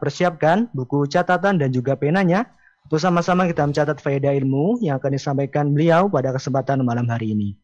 [0.00, 2.48] persiapkan buku catatan dan juga penanya
[2.88, 7.54] untuk sama-sama kita mencatat faedah ilmu yang akan disampaikan beliau pada kesempatan malam hari ini.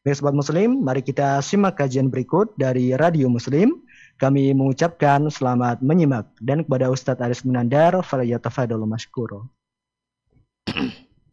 [0.00, 3.84] Baik sobat muslim, mari kita simak kajian berikut dari Radio Muslim.
[4.16, 9.52] Kami mengucapkan selamat menyimak dan kepada Ustadz Aris Munandar, falayatafadul masykuro.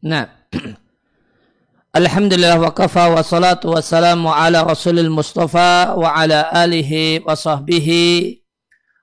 [0.03, 0.27] Nah,
[1.97, 8.43] Alhamdulillah wa kafa wa salatu wa salamu ala rasulil mustafa wa ala alihi wa sahbihi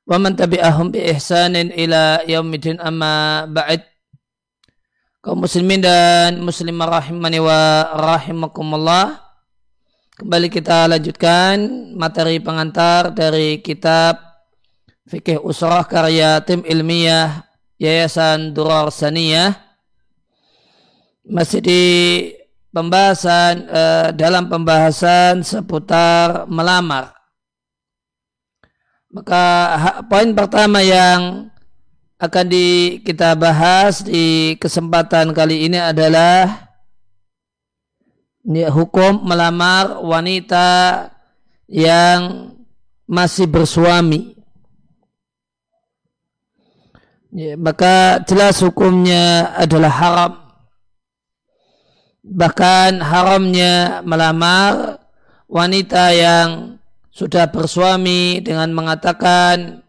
[0.04, 3.84] wa man tabi'ahum bi ihsanin ila yaumidin amma ba'id
[5.25, 9.20] kaum muslimin dan muslimah rahimani wa rahimakumullah
[10.20, 11.56] kembali kita lanjutkan
[11.97, 14.20] materi pengantar dari kitab
[15.09, 17.44] fikih usrah karya tim ilmiah
[17.75, 19.59] Yayasan Durar Saniyah
[21.26, 21.82] masih di
[22.70, 27.16] pembahasan uh, dalam pembahasan seputar melamar.
[29.14, 29.44] Maka
[30.10, 31.47] poin pertama yang
[32.19, 36.66] akan di, kita bahas di kesempatan kali ini adalah
[38.42, 40.69] ini hukum melamar wanita
[41.70, 42.50] yang
[43.06, 44.34] masih bersuami.
[47.34, 50.32] Ya, maka jelas hukumnya adalah haram
[52.25, 54.96] bahkan haramnya melamar
[55.44, 56.81] wanita yang
[57.14, 59.86] sudah bersuami dengan mengatakan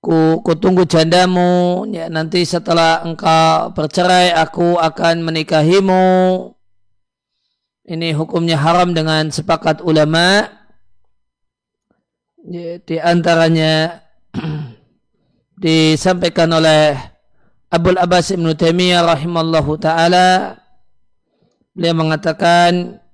[0.00, 6.56] ku, ku tunggu jandamu ya, nanti setelah engkau bercerai aku akan menikahimu.
[7.86, 10.48] Ini hukumnya haram dengan sepakat ulama.
[12.48, 14.02] Ya, di antaranya
[15.62, 16.98] disampaikan oleh
[17.70, 20.58] Abdul Abbas Ibn Taimiyah rahimallahu taala.
[21.76, 23.04] Beliau mengatakan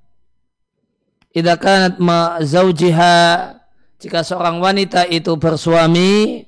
[1.32, 3.56] Idza kanat ma zaujiha
[3.96, 6.44] jika seorang wanita itu bersuami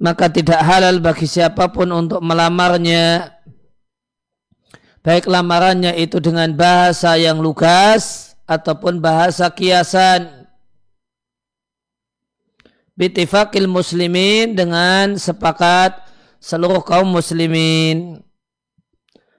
[0.00, 3.36] maka tidak halal bagi siapa pun untuk melamarnya.
[5.04, 10.48] Baik lamarannya itu dengan bahasa yang lugas ataupun bahasa kiasan.
[12.96, 16.00] Bitifakil muslimin dengan sepakat
[16.40, 18.24] seluruh kaum muslimin.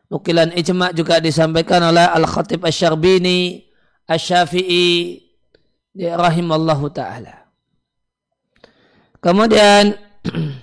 [0.05, 3.64] Nukilan ijma' juga disampaikan oleh Al-Khatib Asy-Syarbini
[4.05, 5.17] Asy-Syafi'i
[5.97, 7.49] ya, rahimallahu taala.
[9.17, 9.97] Kemudian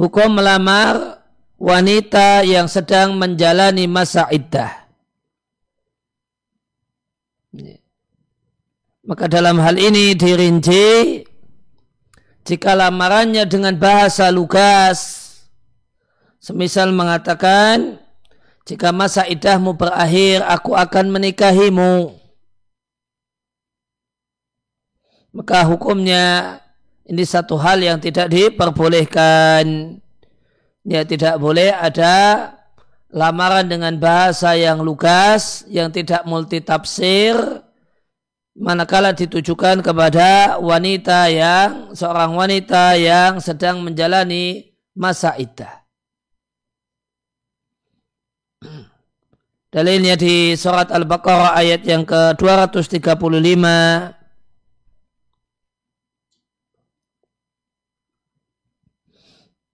[0.00, 1.22] hukum melamar
[1.54, 4.86] wanita yang sedang menjalani masa iddah.
[9.08, 11.22] Maka dalam hal ini dirinci
[12.44, 15.28] jika lamarannya dengan bahasa lugas
[16.38, 18.00] Semisal mengatakan,
[18.68, 22.12] jika masa idahmu berakhir, aku akan menikahimu.
[25.32, 26.58] Maka hukumnya
[27.08, 29.96] ini satu hal yang tidak diperbolehkan.
[30.84, 32.52] Ya tidak boleh ada
[33.08, 37.40] lamaran dengan bahasa yang lugas, yang tidak multitafsir,
[38.52, 45.77] manakala ditujukan kepada wanita yang seorang wanita yang sedang menjalani masa iddah.
[49.68, 53.60] Dalilnya di surat Al-Baqarah ayat yang ke-235.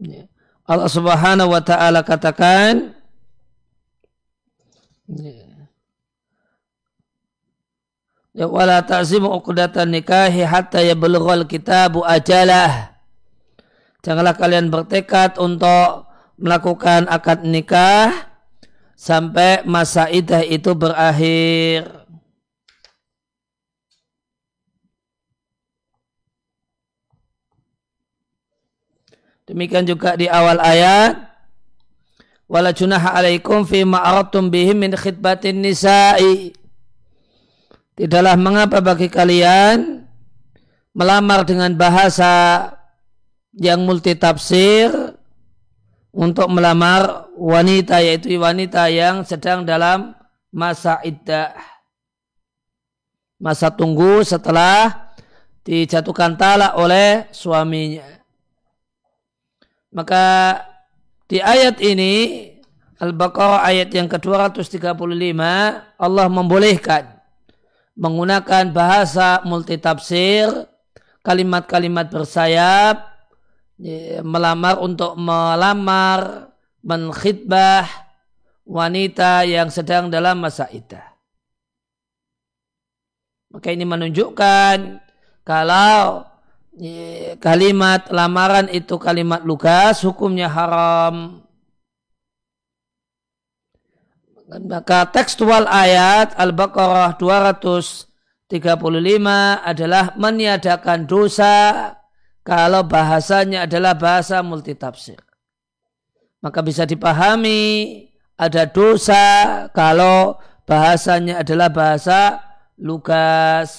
[0.03, 0.27] Ya.
[0.67, 2.99] Allah Subhanahu wa taala katakan
[5.07, 5.71] ya.
[8.35, 12.99] ya wala ta'zimu uqdatan nikahi hatta yablughal kitabu ajalah.
[14.03, 18.34] Janganlah kalian bertekad untuk melakukan akad nikah
[18.97, 21.87] sampai masa idah itu berakhir.
[29.45, 31.21] Demikian juga di awal ayat
[32.49, 36.57] wala junaha alaikum fi ma'aratum bihim min khidbatin nisa'i.
[37.95, 40.09] Tidaklah mengapa bagi kalian
[40.97, 42.73] melamar dengan bahasa
[43.53, 45.04] yang multitafsir
[46.15, 50.15] untuk melamar wanita yaitu wanita yang sedang dalam
[50.55, 51.51] masa iddah.
[53.43, 55.11] Masa tunggu setelah
[55.67, 58.07] dijatuhkan talak oleh suaminya.
[59.91, 60.59] Maka
[61.27, 62.47] di ayat ini
[62.95, 65.43] Al-Baqarah ayat yang ke-235
[65.99, 67.11] Allah membolehkan
[67.99, 70.47] menggunakan bahasa multitafsir
[71.27, 73.14] kalimat-kalimat bersayap
[74.25, 76.49] melamar untuk melamar
[76.81, 77.85] menkhidbah
[78.65, 81.05] wanita yang sedang dalam masa iddah.
[83.53, 85.05] Maka ini menunjukkan
[85.45, 86.25] kalau
[87.39, 91.45] kalimat lamaran itu kalimat lugas, hukumnya haram.
[94.45, 98.09] Maka tekstual ayat Al-Baqarah 235
[99.65, 101.55] adalah meniadakan dosa
[102.45, 105.17] kalau bahasanya adalah bahasa multitafsir.
[106.45, 108.05] Maka bisa dipahami
[108.37, 109.25] ada dosa
[109.73, 110.37] kalau
[110.69, 112.45] bahasanya adalah bahasa
[112.77, 113.73] lugas.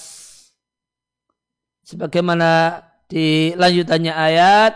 [1.86, 4.74] Sebagaimana di lanjutannya ayat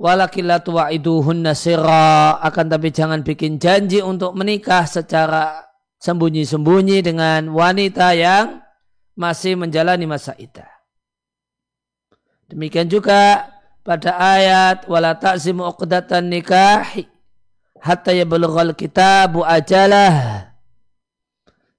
[0.00, 5.68] walakilla tuwa'iduhunna sirra akan tapi jangan bikin janji untuk menikah secara
[6.00, 8.64] sembunyi-sembunyi dengan wanita yang
[9.18, 10.77] masih menjalani masa idah.
[12.48, 13.52] Demikian juga
[13.84, 17.04] pada ayat wala ta'zimu uqdatan nikahi
[17.80, 20.48] hatta yablughal kitabu ajalah.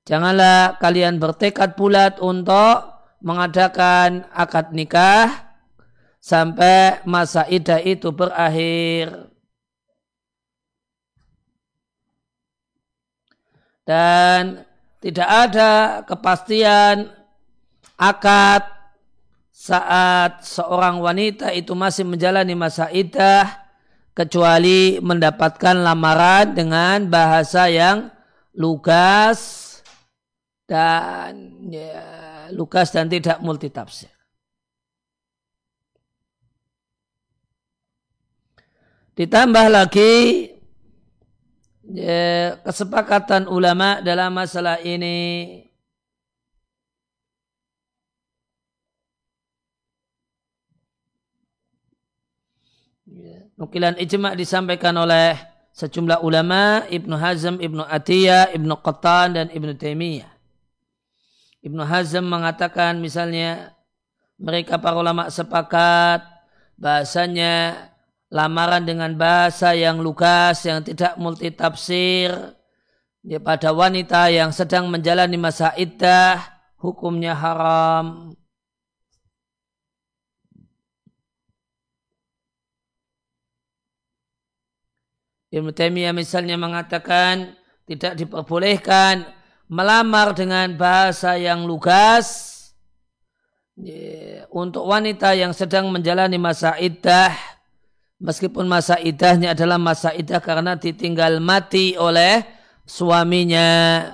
[0.06, 2.86] Janganlah kalian bertekad bulat untuk
[3.22, 5.54] mengadakan akad nikah
[6.18, 9.30] sampai masa idah itu berakhir.
[13.86, 14.66] Dan
[15.02, 15.72] tidak ada
[16.06, 17.10] kepastian
[17.98, 18.79] akad
[19.60, 23.68] saat seorang wanita itu masih menjalani masa idah
[24.16, 28.08] kecuali mendapatkan lamaran dengan bahasa yang
[28.56, 29.68] lugas
[30.64, 34.14] dan ya, lukas dan tidak multitafsir.
[39.20, 40.48] Ditambah lagi
[41.84, 45.68] ya, kesepakatan ulama dalam masalah ini
[53.10, 55.36] ya, Nukilan ijma' disampaikan oleh
[55.76, 60.32] sejumlah ulama Ibnu Hazm, Ibnu Atiyah, Ibnu Qattan dan Ibnu Taimiyah.
[61.68, 63.76] Ibnu Hazm mengatakan misalnya
[64.40, 66.24] mereka para ulama sepakat
[66.80, 67.76] bahasanya
[68.32, 72.56] lamaran dengan bahasa yang lugas yang tidak multitafsir
[73.28, 76.40] ya, pada wanita yang sedang menjalani masa iddah
[76.80, 78.39] hukumnya haram.
[85.50, 87.58] Ibnu Taimiyah misalnya mengatakan
[87.90, 89.26] tidak diperbolehkan
[89.66, 92.58] melamar dengan bahasa yang lugas
[94.54, 97.34] untuk wanita yang sedang menjalani masa iddah
[98.20, 102.44] meskipun masa iddahnya adalah masa iddah karena ditinggal mati oleh
[102.84, 103.68] suaminya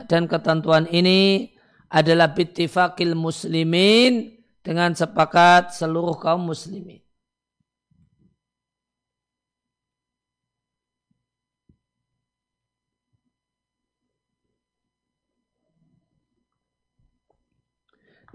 [0.05, 1.51] dan ketentuan ini
[1.89, 7.04] adalah bittifaqil muslimin dengan sepakat seluruh kaum muslimin.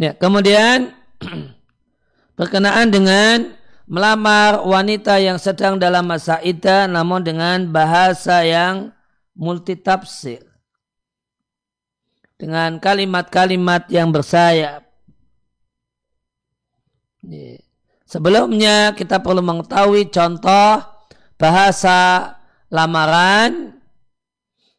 [0.00, 0.96] Ya, kemudian
[2.40, 3.52] berkenaan dengan
[3.84, 8.96] melamar wanita yang sedang dalam masa iddah namun dengan bahasa yang
[9.36, 10.40] multitafsir.
[12.40, 14.88] Dengan kalimat-kalimat yang bersayap.
[17.20, 17.60] Ya.
[18.08, 20.80] Sebelumnya kita perlu mengetahui contoh
[21.36, 22.32] bahasa
[22.72, 23.76] lamaran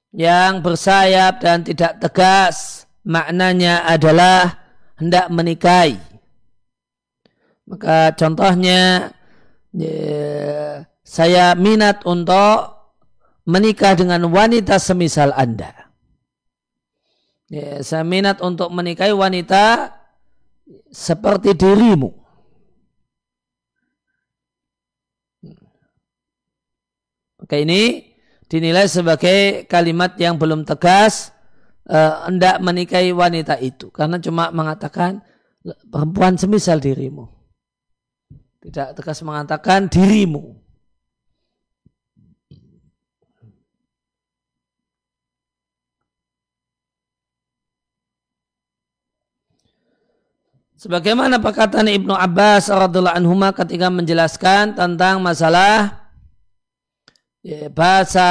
[0.10, 2.90] yang bersayap dan tidak tegas.
[3.06, 4.61] Maknanya adalah
[5.02, 5.98] hendak menikahi.
[7.66, 9.10] Maka contohnya
[9.74, 12.78] ya, saya minat untuk
[13.50, 15.90] menikah dengan wanita semisal Anda.
[17.50, 19.98] Ya, saya minat untuk menikahi wanita
[20.94, 22.14] seperti dirimu.
[27.42, 28.14] Maka ini
[28.48, 31.34] dinilai sebagai kalimat yang belum tegas
[31.92, 33.92] uh, hendak menikahi wanita itu.
[33.92, 35.20] Karena cuma mengatakan
[35.92, 37.28] perempuan semisal dirimu.
[38.64, 40.62] Tidak tegas mengatakan dirimu.
[50.82, 56.10] Sebagaimana perkataan Ibnu Abbas radhiallahu anhu ketika menjelaskan tentang masalah
[57.46, 58.30] ya, bahasa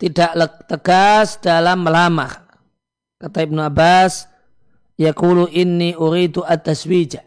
[0.00, 0.32] tidak
[0.64, 2.49] tegas dalam melamar.
[3.20, 4.24] Kata Ibnu Abbas,
[4.96, 7.24] Yakulu inni uridu at-taswija.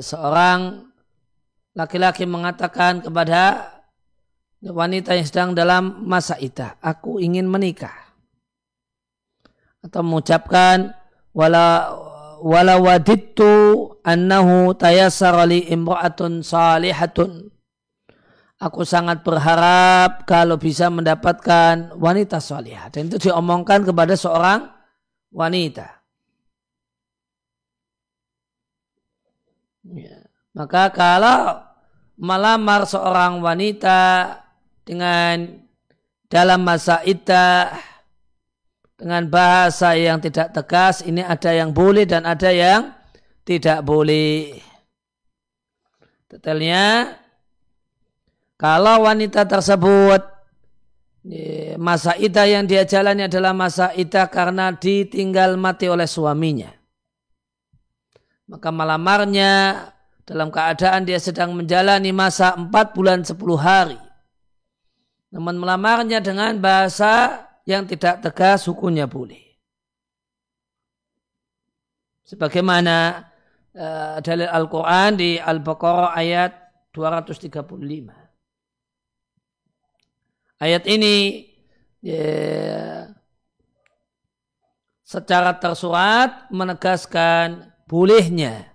[0.00, 0.84] Seorang
[1.72, 3.72] laki-laki mengatakan kepada
[4.60, 7.92] wanita yang sedang dalam masa idah, aku ingin menikah.
[9.84, 10.92] Atau mengucapkan,
[11.32, 11.92] wala
[12.44, 17.48] wala wadittu annahu tayassara li imra'atun salihatun
[18.64, 22.88] Aku sangat berharap kalau bisa mendapatkan wanita solihah.
[22.88, 24.72] Dan itu diomongkan kepada seorang
[25.28, 26.00] wanita.
[29.84, 30.16] Ya.
[30.56, 31.60] Maka kalau
[32.16, 34.32] melamar seorang wanita
[34.88, 35.60] dengan
[36.32, 37.68] dalam masa iddah
[38.96, 42.96] dengan bahasa yang tidak tegas ini ada yang boleh dan ada yang
[43.44, 44.56] tidak boleh.
[46.32, 47.12] Detailnya
[48.64, 50.24] kalau wanita tersebut
[51.76, 56.72] masa iddah yang dia jalani adalah masa iddah karena ditinggal mati oleh suaminya.
[58.48, 59.52] Maka melamarnya
[60.24, 64.00] dalam keadaan dia sedang menjalani masa 4 bulan 10 hari.
[65.28, 69.44] Namun melamarnya dengan bahasa yang tidak tegas hukumnya boleh.
[72.24, 73.28] Sebagaimana
[73.76, 76.52] uh, dalil Al-Quran di Al-Baqarah ayat
[76.96, 78.23] 235.
[80.64, 81.44] Ayat ini
[82.00, 83.04] ya,
[85.04, 88.72] secara tersurat menegaskan bolehnya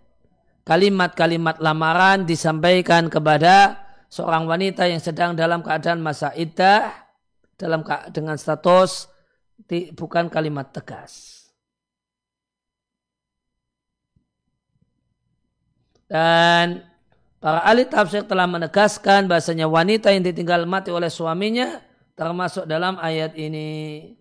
[0.69, 6.93] kalimat-kalimat lamaran disampaikan kepada seorang wanita yang sedang dalam keadaan masa iddah
[7.57, 7.81] dalam
[8.13, 9.09] dengan status
[9.97, 11.49] bukan kalimat tegas.
[16.05, 16.88] Dan
[17.39, 21.79] para ahli tafsir telah menegaskan bahasanya wanita yang ditinggal mati oleh suaminya
[22.19, 24.11] termasuk dalam ayat ini.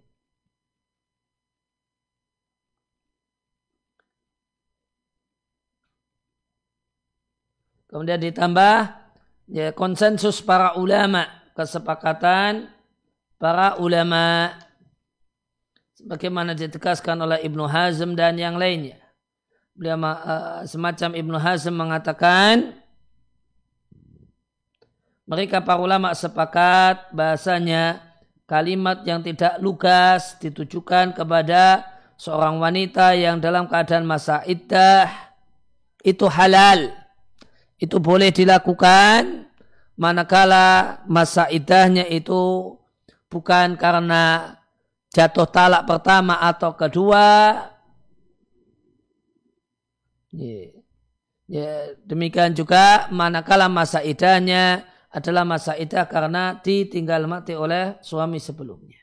[7.88, 8.76] Kemudian ditambah
[9.48, 12.68] ya, konsensus para ulama, kesepakatan
[13.40, 14.54] para ulama
[15.98, 19.00] sebagaimana ditegaskan oleh Ibnu Hazm dan yang lainnya.
[19.74, 22.76] Beliau uh, semacam Ibnu Hazm mengatakan
[25.28, 28.00] mereka para ulama sepakat bahasanya
[28.48, 31.84] kalimat yang tidak lugas ditujukan kepada
[32.16, 35.12] seorang wanita yang dalam keadaan masa iddah
[36.00, 36.96] itu halal
[37.76, 39.52] itu boleh dilakukan
[40.00, 42.72] manakala masa idahnya itu
[43.28, 44.56] bukan karena
[45.12, 47.28] jatuh talak pertama atau kedua.
[51.48, 58.98] Ya, demikian juga manakala masa idahnya adalah masa idah karena ditinggal mati oleh suami sebelumnya.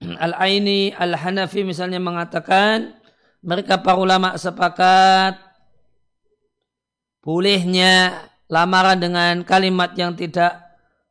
[0.00, 2.96] Al-Aini Al-Hanafi misalnya mengatakan
[3.44, 5.49] mereka para ulama sepakat
[7.20, 10.58] bolehnya lamaran dengan kalimat yang tidak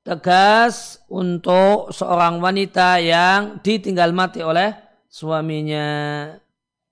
[0.04, 4.74] tegas untuk seorang wanita yang ditinggal mati oleh
[5.08, 5.88] suaminya.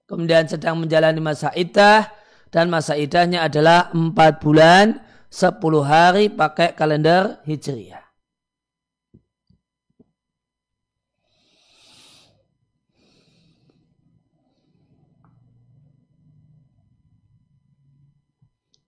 [0.07, 2.07] Kemudian sedang menjalani masa idah
[2.47, 8.06] dan masa idahnya adalah 4 bulan 10 hari pakai kalender Hijriah.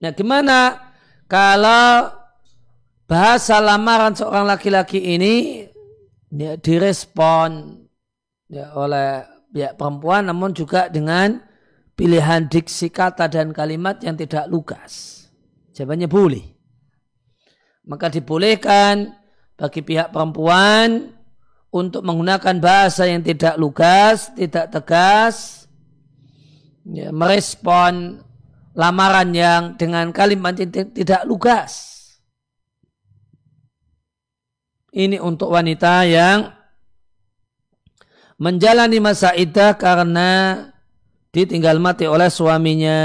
[0.00, 0.80] Nah gimana
[1.28, 2.08] kalau
[3.04, 5.66] bahasa lamaran seorang laki-laki ini
[6.32, 7.84] ya, direspon
[8.48, 11.42] ya, oleh pihak perempuan namun juga dengan
[11.98, 15.26] pilihan diksi kata dan kalimat yang tidak lugas.
[15.76, 16.44] Jawabannya boleh.
[17.84, 19.12] Maka dibolehkan
[19.60, 21.12] bagi pihak perempuan
[21.68, 25.68] untuk menggunakan bahasa yang tidak lugas, tidak tegas,
[26.88, 28.24] ya, merespon
[28.74, 31.98] lamaran yang dengan kalimat tidak lugas.
[34.90, 36.50] Ini untuk wanita yang
[38.42, 40.66] menjalani masa iddah karena
[41.30, 43.00] ditinggal mati oleh suaminya.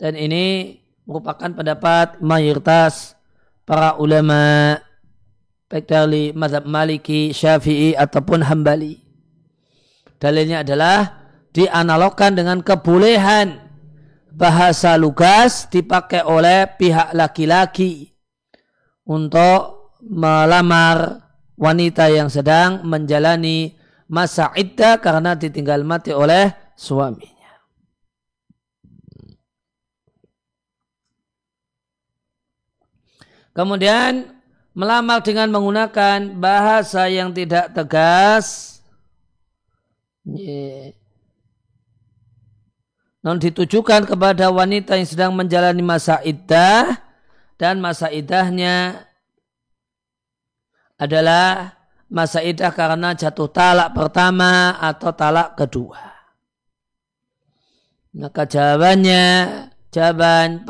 [0.00, 3.18] Dan ini merupakan pendapat mayoritas
[3.66, 4.78] para ulama
[5.66, 8.96] baik dari mazhab Maliki, Syafi'i ataupun Hambali.
[10.16, 11.19] Dalilnya adalah
[11.50, 13.58] dianalogkan dengan kebolehan
[14.30, 18.14] bahasa lugas dipakai oleh pihak laki-laki
[19.02, 21.26] untuk melamar
[21.58, 23.74] wanita yang sedang menjalani
[24.06, 27.40] masa iddah karena ditinggal mati oleh suaminya.
[33.50, 34.40] Kemudian
[34.72, 38.78] melamar dengan menggunakan bahasa yang tidak tegas.
[43.20, 47.00] Non ditujukan kepada wanita yang sedang menjalani masa iddah
[47.60, 49.04] dan masa iddahnya
[50.96, 51.76] adalah
[52.08, 56.10] masa idah karena jatuh talak pertama atau talak kedua.
[58.10, 59.24] Maka jawabannya,
[59.94, 60.66] jawaban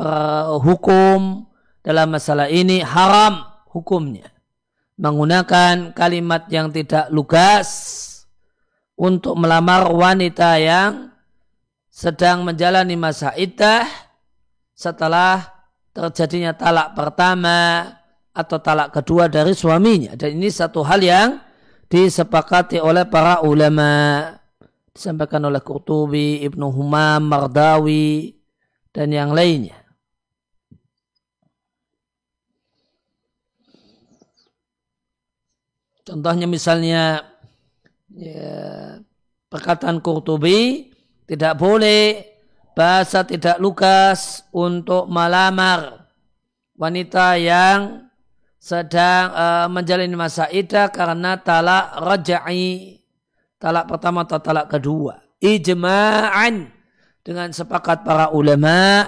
[0.61, 1.49] hukum
[1.81, 3.41] dalam masalah ini haram
[3.73, 4.29] hukumnya.
[5.01, 7.67] Menggunakan kalimat yang tidak lugas
[8.93, 11.10] untuk melamar wanita yang
[11.91, 13.83] sedang menjalani masa iddah
[14.71, 15.43] setelah
[15.91, 17.83] terjadinya talak pertama
[18.31, 20.15] atau talak kedua dari suaminya.
[20.15, 21.29] Dan ini satu hal yang
[21.91, 24.23] disepakati oleh para ulama.
[24.91, 28.35] Disampaikan oleh Qurtubi, Ibnu Humam, Mardawi,
[28.91, 29.79] dan yang lainnya.
[36.03, 37.23] Contohnya misalnya
[38.11, 38.99] ya,
[39.47, 40.90] perkataan Qurtubi
[41.31, 42.27] tidak boleh
[42.75, 46.11] bahasa tidak lukas untuk melamar
[46.75, 48.11] wanita yang
[48.59, 52.99] sedang uh, menjalani masa idah karena talak raja'i
[53.55, 55.23] talak pertama atau talak kedua.
[55.39, 56.67] Ijma'an
[57.23, 59.07] dengan sepakat para ulama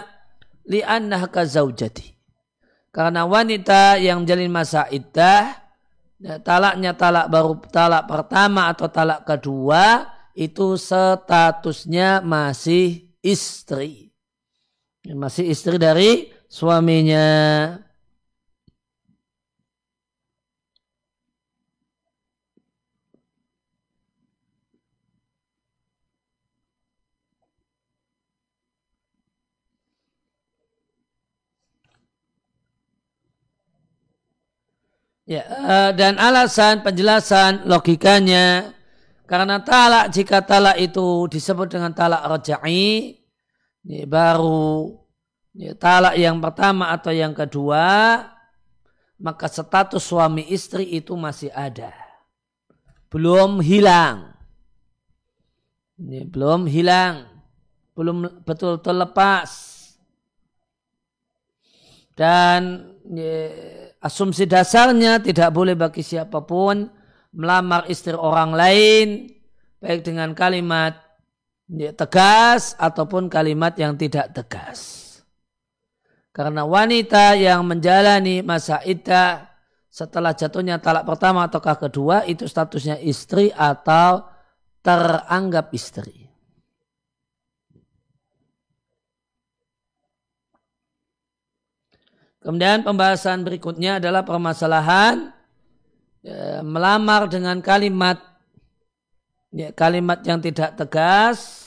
[0.63, 2.07] li'annah kazaujati
[2.95, 5.59] karena wanita yang menjalani masa idah
[6.23, 14.13] ya, talaknya talak baru talak pertama atau talak kedua itu statusnya masih istri.
[15.05, 17.25] Masih istri dari suaminya.
[35.23, 38.75] Ya, uh, dan alasan penjelasan logikanya
[39.23, 43.15] karena talak jika talak itu disebut dengan talak rajai
[43.87, 44.99] ya, baru
[45.55, 48.19] ya, talak yang pertama atau yang kedua
[49.23, 51.95] maka status suami istri itu masih ada.
[53.07, 54.35] Belum hilang.
[55.95, 57.29] Ya, belum hilang.
[57.95, 59.49] Belum betul-betul lepas.
[62.17, 63.47] Dan ya,
[64.03, 66.91] asumsi dasarnya tidak boleh bagi siapa pun
[67.33, 69.07] melamar istri orang lain
[69.81, 70.95] baik dengan kalimat
[71.97, 75.09] tegas ataupun kalimat yang tidak tegas.
[76.33, 79.53] Karena wanita yang menjalani masa iddah
[79.93, 84.25] setelah jatuhnya talak pertama ataukah kedua itu statusnya istri atau
[84.81, 86.25] teranggap istri.
[92.43, 95.31] Kemudian pembahasan berikutnya adalah permasalahan
[96.23, 98.17] ya, melamar dengan kalimat
[99.51, 101.61] ya, kalimat yang tidak tegas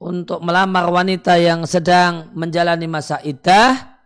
[0.00, 3.98] untuk melamar wanita yang sedang menjalani masa idah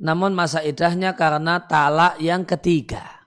[0.00, 3.24] namun masa idahnya karena talak yang ketiga.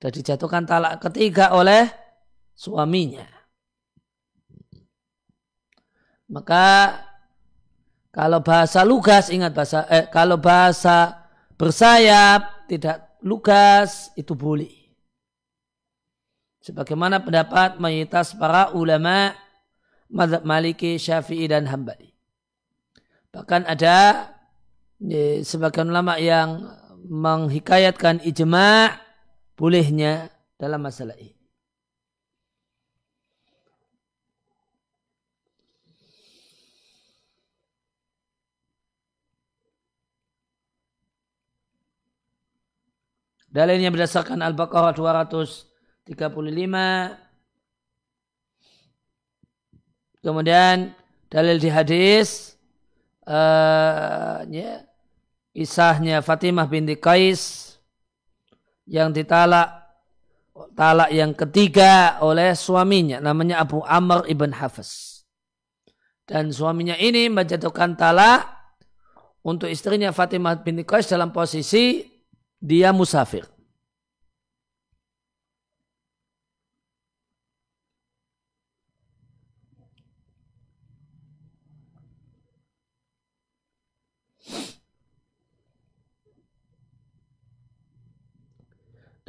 [0.00, 1.84] Sudah dijatuhkan talak ketiga oleh
[2.56, 3.28] suaminya.
[6.30, 6.96] Maka
[8.08, 14.92] kalau bahasa lugas ingat bahasa eh, kalau bahasa bersayap tidak lugas itu boleh.
[16.60, 19.32] Sebagaimana pendapat mayoritas para ulama
[20.12, 22.12] madhab maliki, syafi'i dan hambali.
[23.32, 24.28] Bahkan ada
[25.00, 26.68] ya, sebagian ulama yang
[27.08, 29.00] menghikayatkan ijma'
[29.56, 30.28] bolehnya
[30.60, 31.39] dalam masalah ini.
[43.50, 46.06] Dalilnya berdasarkan Al-Baqarah 235.
[50.22, 50.94] Kemudian
[51.26, 52.54] dalil di hadis
[53.26, 54.86] uh, ya,
[55.50, 57.74] isahnya Fatimah binti Qais
[58.86, 59.82] yang ditalak
[60.74, 65.22] talak yang ketiga oleh suaminya namanya Abu Amr ibn Hafiz.
[66.22, 68.46] Dan suaminya ini menjatuhkan talak
[69.42, 72.09] untuk istrinya Fatimah binti Qais dalam posisi
[72.60, 73.48] dia musafir.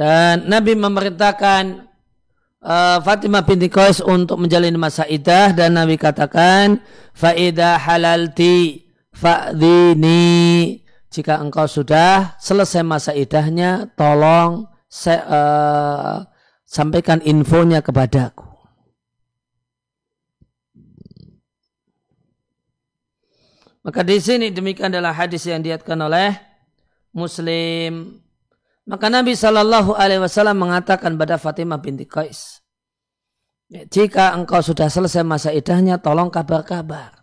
[0.02, 1.86] Dan Nabi memerintahkan
[2.66, 6.82] uh, Fatimah binti Qais untuk menjalin masa idah dan Nabi katakan
[7.14, 16.24] faidah halalti fa'dini jika engkau sudah selesai masa idahnya, tolong se, uh,
[16.64, 18.48] sampaikan infonya kepadaku.
[23.82, 26.38] Maka di sini demikian adalah hadis yang diatkan oleh
[27.12, 28.22] Muslim
[28.92, 32.66] Maka Nabi Shallallahu Alaihi Wasallam mengatakan pada Fatimah binti Qais,
[33.94, 37.21] jika engkau sudah selesai masa idahnya, tolong kabar-kabar.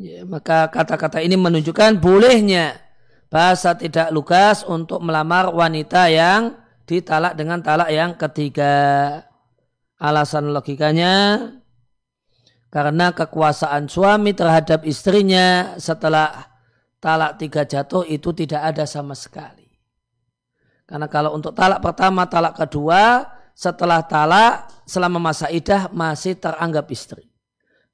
[0.00, 2.80] Ya, maka kata-kata ini menunjukkan bolehnya
[3.28, 6.56] bahasa tidak lugas untuk melamar wanita yang
[6.88, 8.72] ditalak dengan talak yang ketiga.
[10.00, 11.44] Alasan logikanya
[12.72, 16.48] karena kekuasaan suami terhadap istrinya setelah
[16.96, 19.68] talak tiga jatuh itu tidak ada sama sekali.
[20.88, 27.29] Karena kalau untuk talak pertama, talak kedua, setelah talak selama masa idah masih teranggap istri.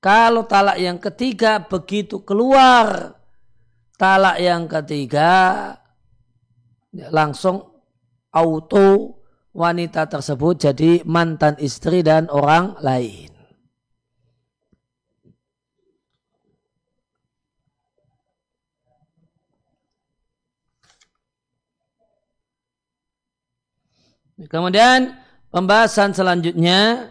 [0.07, 3.19] Kalau talak yang ketiga begitu keluar
[3.99, 5.75] talak yang ketiga
[7.11, 7.83] langsung
[8.31, 9.19] auto
[9.51, 13.35] wanita tersebut jadi mantan istri dan orang lain.
[24.47, 25.19] Kemudian
[25.51, 27.11] pembahasan selanjutnya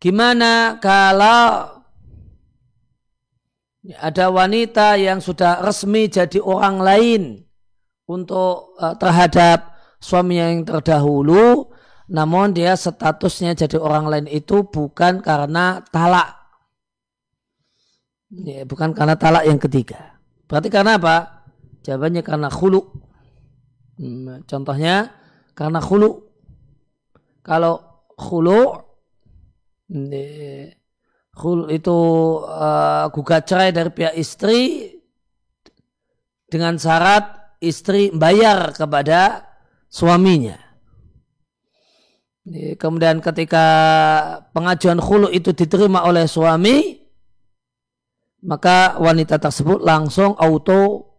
[0.00, 1.77] gimana kalau
[3.96, 7.22] ada wanita yang sudah resmi jadi orang lain
[8.04, 11.72] untuk uh, terhadap suami yang terdahulu
[12.08, 16.40] namun dia statusnya jadi orang lain itu bukan karena talak.
[18.32, 20.16] Ya, bukan karena talak yang ketiga.
[20.48, 21.44] Berarti karena apa?
[21.84, 22.80] Jawabannya karena khulu.
[24.00, 25.12] Hmm, contohnya
[25.52, 26.24] karena khulu.
[27.44, 28.72] Kalau khulu
[31.38, 31.98] khulu itu
[32.42, 34.90] uh, gugat cerai dari pihak istri
[36.50, 39.46] dengan syarat istri bayar kepada
[39.86, 40.58] suaminya.
[42.80, 43.66] Kemudian ketika
[44.56, 46.96] pengajuan khulu itu diterima oleh suami,
[48.42, 51.14] maka wanita tersebut langsung auto,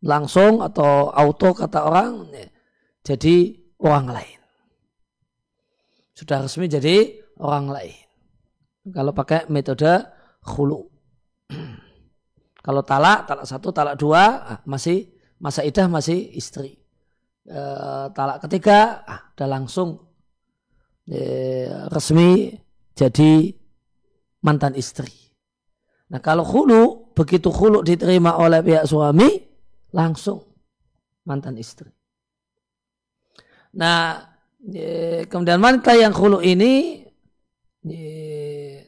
[0.00, 2.30] langsung atau auto kata orang,
[3.02, 4.44] jadi orang lain
[6.14, 8.03] sudah resmi jadi orang lain.
[8.92, 10.04] Kalau pakai metode
[10.44, 10.84] khulu.
[12.64, 15.08] Kalau talak, talak satu, talak dua, ah, masih
[15.40, 16.80] masa idah masih istri.
[17.44, 17.60] E,
[18.16, 20.00] talak ketiga, ah, udah langsung
[21.08, 21.20] e,
[21.92, 22.56] resmi
[22.96, 23.52] jadi
[24.44, 25.12] mantan istri.
[26.12, 29.28] Nah kalau khulu, begitu khulu diterima oleh pihak suami,
[29.92, 30.44] langsung
[31.24, 31.88] mantan istri.
[33.76, 34.24] Nah
[35.28, 37.04] kemudian wanita yang khulu ini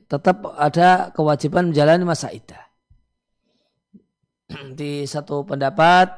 [0.07, 2.63] tetap ada kewajiban menjalani masa idah.
[4.79, 6.11] Di satu pendapat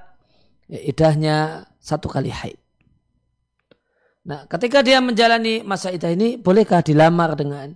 [0.69, 2.61] idahnya satu kali haid.
[4.29, 7.73] Nah, ketika dia menjalani masa idah ini, bolehkah dilamar dengan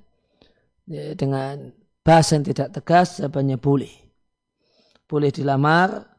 [1.16, 1.72] dengan
[2.04, 3.24] bahasa yang tidak tegas?
[3.24, 3.94] Jawabannya boleh.
[5.08, 6.12] Boleh dilamar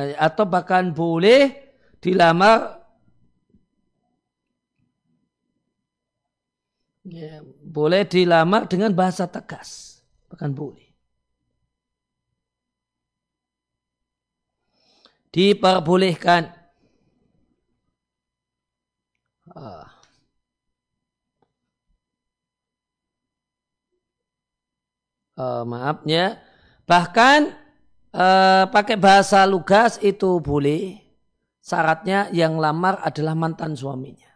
[0.00, 1.69] Eh, atau bahkan boleh
[2.00, 2.80] dilamar
[7.04, 10.88] ya, boleh dilamar dengan bahasa tegas bahkan boleh
[15.30, 16.50] diperbolehkan
[19.54, 20.00] ah.
[25.40, 26.36] Uh, maafnya
[26.84, 27.56] bahkan
[28.12, 31.09] uh, pakai bahasa lugas itu boleh.
[31.70, 34.26] Syaratnya yang lamar adalah mantan suaminya.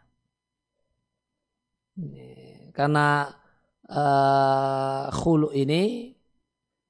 [2.71, 3.27] Karena
[3.91, 6.15] uh, khulu ini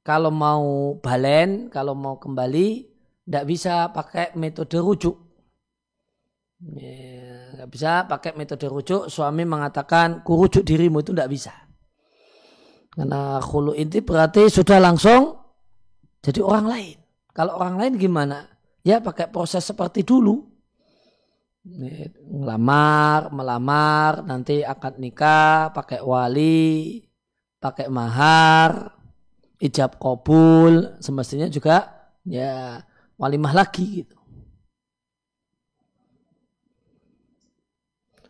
[0.05, 2.69] kalau mau balen, kalau mau kembali,
[3.25, 5.17] tidak bisa pakai metode rujuk.
[6.61, 9.09] Tidak bisa pakai metode rujuk.
[9.09, 11.57] Suami mengatakan, kurujuk dirimu itu tidak bisa.
[12.93, 15.41] Karena khulu ini berarti sudah langsung
[16.21, 16.97] jadi orang lain.
[17.33, 18.54] Kalau orang lain gimana?
[18.85, 20.45] Ya pakai proses seperti dulu.
[22.29, 27.01] Melamar, melamar, nanti akad nikah, pakai wali,
[27.57, 28.93] pakai mahar,
[29.57, 31.89] ijab kabul, semestinya juga
[32.29, 32.85] ya
[33.17, 34.21] walimah lagi gitu.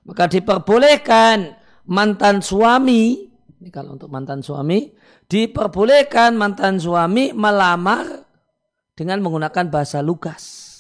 [0.07, 1.59] Maka diperbolehkan
[1.91, 3.27] mantan suami,
[3.59, 4.95] ini kalau untuk mantan suami,
[5.27, 8.24] diperbolehkan mantan suami melamar
[8.95, 10.71] dengan menggunakan bahasa lugas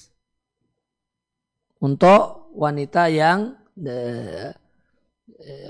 [1.82, 4.54] untuk wanita yang eh,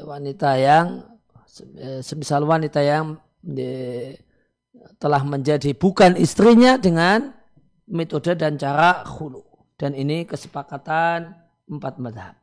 [0.05, 0.87] wanita yang
[1.81, 3.17] eh, semisal wanita yang
[3.49, 4.21] eh,
[5.01, 7.33] telah menjadi bukan istrinya dengan
[7.89, 9.43] metode dan cara khulu
[9.81, 11.33] dan ini kesepakatan
[11.69, 12.35] empat madhab.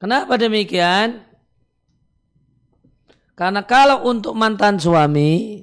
[0.00, 1.33] Kenapa demikian?
[3.34, 5.62] Karena kalau untuk mantan suami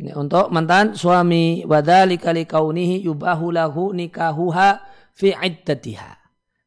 [0.00, 4.80] ini untuk mantan suami wadzalika kaunihi yubahu lahu nikahuha
[5.12, 6.16] fi iddatiha.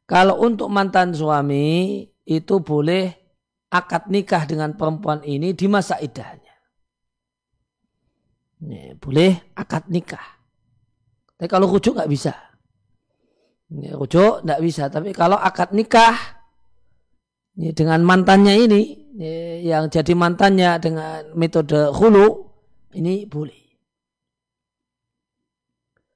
[0.06, 3.10] Kalau untuk mantan suami itu boleh
[3.74, 6.54] akad nikah dengan perempuan ini di masa idahnya.
[8.62, 10.38] Ini, boleh akad nikah.
[11.34, 12.38] Tapi kalau rujuk nggak bisa.
[13.74, 14.86] Ini, rujuk nggak bisa.
[14.86, 16.14] Tapi kalau akad nikah
[17.58, 22.50] ini, dengan mantannya ini yang jadi mantannya dengan metode hulu
[22.98, 23.62] ini boleh.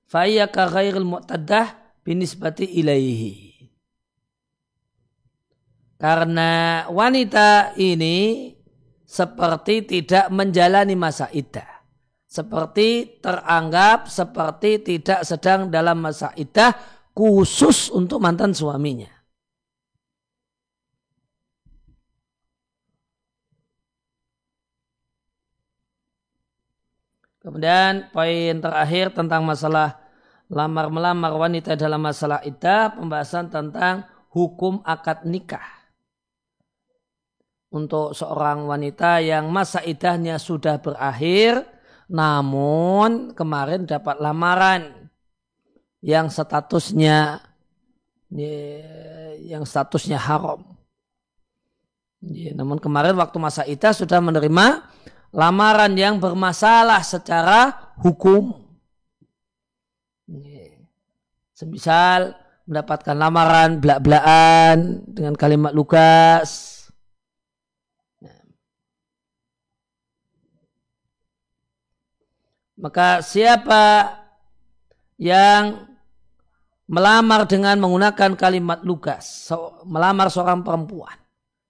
[0.09, 3.55] Faya ka ghairil mu'taddah binisbati ilaihi.
[5.99, 8.55] Karena wanita ini
[9.03, 11.67] seperti tidak menjalani masa iddah.
[12.29, 16.71] Seperti teranggap seperti tidak sedang dalam masa iddah
[17.13, 19.18] khusus untuk mantan suaminya.
[27.49, 29.97] Kemudian poin terakhir tentang masalah
[30.53, 35.65] lamar melamar wanita dalam masalah iddah, pembahasan tentang hukum akad nikah.
[37.73, 41.65] Untuk seorang wanita yang masa idahnya sudah berakhir,
[42.13, 45.09] namun kemarin dapat lamaran
[46.05, 47.41] yang statusnya
[49.41, 50.69] yang statusnya haram.
[52.53, 54.85] namun kemarin waktu masa idah sudah menerima
[55.33, 58.69] lamaran yang bermasalah secara hukum.
[61.53, 62.37] Semisal
[62.69, 66.77] mendapatkan lamaran belak-belakan dengan kalimat lugas.
[72.79, 74.15] Maka siapa
[75.19, 75.83] yang
[76.87, 79.51] melamar dengan menggunakan kalimat lugas,
[79.83, 81.19] melamar seorang perempuan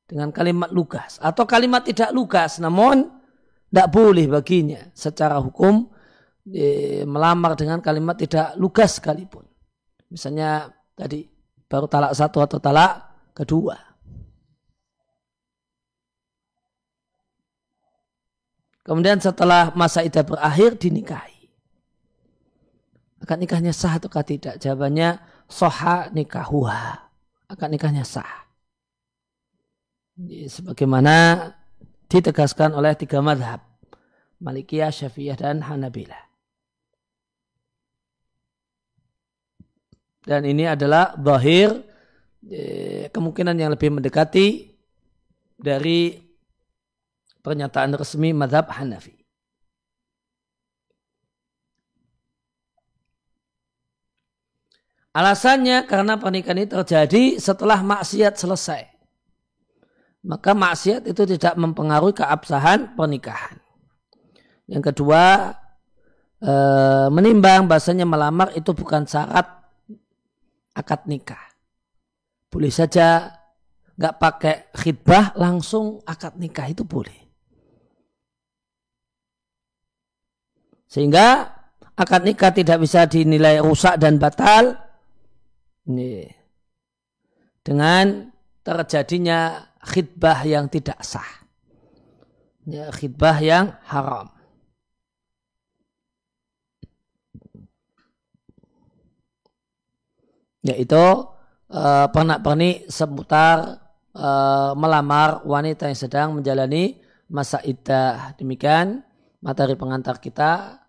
[0.04, 3.17] dengan kalimat lugas atau kalimat tidak lugas namun
[3.68, 5.92] tidak boleh baginya secara hukum
[6.48, 9.44] e, melamar dengan kalimat tidak lugas sekalipun.
[10.08, 11.28] Misalnya tadi
[11.68, 13.04] baru talak satu atau talak
[13.36, 13.76] kedua.
[18.88, 21.52] Kemudian setelah masa idah berakhir dinikahi.
[23.20, 24.56] Akan nikahnya sah atau tidak?
[24.56, 26.96] Jawabannya soha nikahuha.
[27.52, 28.48] Akan nikahnya sah.
[30.24, 31.52] Sebagaimana
[32.08, 33.60] ditegaskan oleh tiga madhab.
[34.40, 36.24] Malikiyah, Syafi'iyah, dan Hanabilah.
[40.24, 41.84] Dan ini adalah zahir
[42.48, 44.76] eh, kemungkinan yang lebih mendekati
[45.56, 46.20] dari
[47.40, 49.16] pernyataan resmi madhab Hanafi.
[55.16, 58.97] Alasannya karena pernikahan ini terjadi setelah maksiat selesai
[60.26, 63.58] maka maksiat itu tidak mempengaruhi keabsahan pernikahan.
[64.66, 65.54] Yang kedua,
[66.42, 66.54] e,
[67.12, 69.46] menimbang bahasanya melamar itu bukan syarat
[70.74, 71.40] akad nikah.
[72.50, 73.38] Boleh saja
[73.98, 77.18] nggak pakai khidbah langsung akad nikah itu boleh.
[80.88, 81.44] Sehingga
[81.98, 84.78] akad nikah tidak bisa dinilai rusak dan batal
[85.84, 86.24] ini
[87.60, 88.32] dengan
[88.64, 91.26] terjadinya khidbah yang tidak sah.
[92.68, 94.28] Ya, khidbah yang haram.
[100.60, 101.00] Yaitu
[101.72, 103.80] uh, pernak-pernik seputar
[104.12, 108.36] uh, melamar wanita yang sedang menjalani masa iddah.
[108.36, 109.00] Demikian
[109.40, 110.82] materi pengantar kita.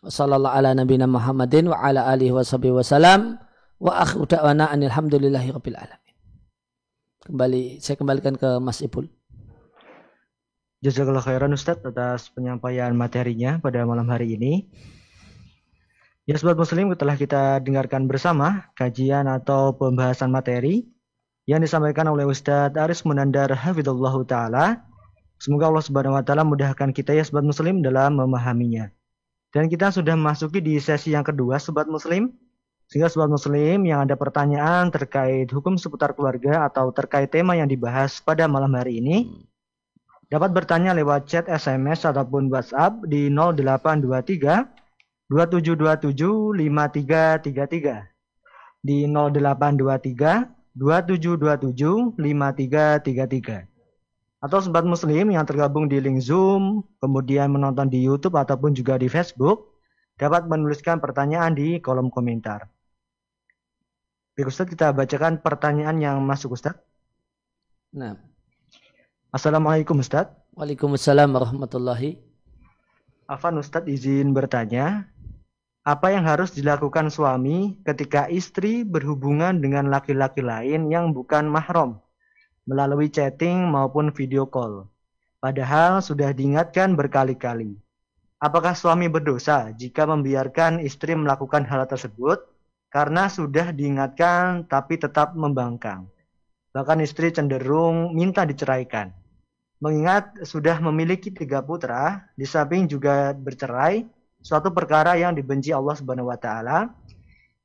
[0.00, 3.36] Sallallahu ala nabiyina Muhammadin wa ala alihi wa wasallam.
[3.80, 5.99] Wa akhiru da'wana anilhamdulillahi rabbil alamin.
[7.20, 9.04] Kembali saya kembalikan ke Mas Ipul.
[10.80, 14.72] Jazakallah khairan Ustadz atas penyampaian materinya pada malam hari ini.
[16.24, 20.88] Ya Sobat Muslim setelah kita dengarkan bersama kajian atau pembahasan materi
[21.44, 24.80] yang disampaikan oleh Ustadz Aris Munandar Hafidullah Ta'ala.
[25.36, 28.88] Semoga Allah Subhanahu Wa Ta'ala mudahkan kita ya Sobat Muslim dalam memahaminya.
[29.52, 32.32] Dan kita sudah memasuki di sesi yang kedua Sobat Muslim
[32.90, 38.18] sehingga sobat muslim yang ada pertanyaan terkait hukum seputar keluarga atau terkait tema yang dibahas
[38.18, 39.46] pada malam hari ini
[40.26, 54.42] dapat bertanya lewat chat SMS ataupun WhatsApp di 0823 2727 5333 di 0823 2727 5333
[54.42, 59.06] atau sobat muslim yang tergabung di link Zoom kemudian menonton di YouTube ataupun juga di
[59.06, 59.78] Facebook
[60.18, 62.79] dapat menuliskan pertanyaan di kolom komentar.
[64.40, 66.72] Baik Ustaz, kita bacakan pertanyaan yang masuk Ustaz.
[67.92, 68.16] Nah.
[69.28, 70.32] Assalamualaikum Ustaz.
[70.56, 72.16] Waalaikumsalam warahmatullahi.
[73.28, 75.12] Afan Ustaz izin bertanya,
[75.84, 82.00] apa yang harus dilakukan suami ketika istri berhubungan dengan laki-laki lain yang bukan mahram
[82.64, 84.88] melalui chatting maupun video call?
[85.44, 87.76] Padahal sudah diingatkan berkali-kali.
[88.40, 92.40] Apakah suami berdosa jika membiarkan istri melakukan hal tersebut
[92.90, 96.10] karena sudah diingatkan tapi tetap membangkang?
[96.74, 99.10] Bahkan istri cenderung minta diceraikan.
[99.80, 104.04] Mengingat sudah memiliki tiga putra, di samping juga bercerai,
[104.44, 106.92] suatu perkara yang dibenci Allah Subhanahu wa taala,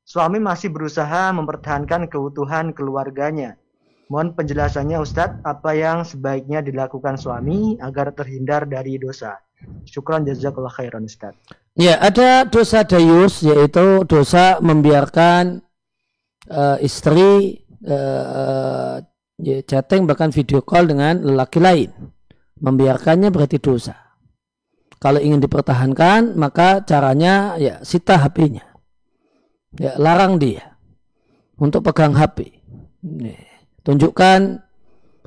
[0.02, 3.60] suami masih berusaha mempertahankan keutuhan keluarganya.
[4.06, 9.45] Mohon penjelasannya Ustadz, apa yang sebaiknya dilakukan suami agar terhindar dari dosa.
[9.88, 11.38] Syukran jazakallah khairan Ustadz.
[11.76, 15.60] Ya, ada dosa dayus yaitu dosa membiarkan
[16.48, 19.00] uh, istri uh,
[19.68, 21.90] chatting bahkan video call dengan lelaki lain.
[22.56, 23.92] Membiarkannya berarti dosa.
[24.96, 28.64] Kalau ingin dipertahankan, maka caranya ya sita HP-nya.
[29.76, 30.80] Ya, larang dia
[31.60, 32.48] untuk pegang HP.
[33.04, 33.36] Nih,
[33.84, 34.64] tunjukkan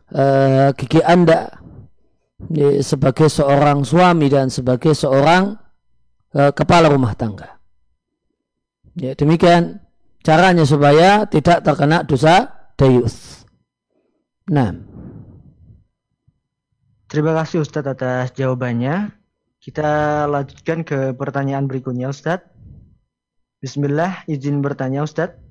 [0.09, 1.53] uh, gigi Anda
[2.79, 5.59] sebagai seorang suami dan sebagai seorang
[6.33, 7.59] uh, kepala rumah tangga.
[8.95, 9.83] Ya, demikian
[10.23, 13.43] caranya supaya tidak terkena dosa dayus.
[14.49, 14.75] Nah.
[17.09, 19.11] Terima kasih Ustadz atas jawabannya.
[19.59, 22.47] Kita lanjutkan ke pertanyaan berikutnya Ustadz.
[23.59, 25.48] Bismillah, izin bertanya Ustadz.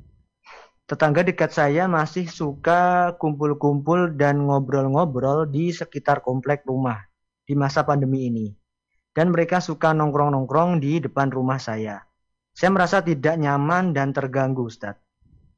[0.89, 7.05] Tetangga dekat saya masih suka kumpul-kumpul dan ngobrol-ngobrol di sekitar komplek rumah
[7.45, 8.57] di masa pandemi ini.
[9.13, 12.09] Dan mereka suka nongkrong-nongkrong di depan rumah saya.
[12.57, 15.05] Saya merasa tidak nyaman dan terganggu Ustadz.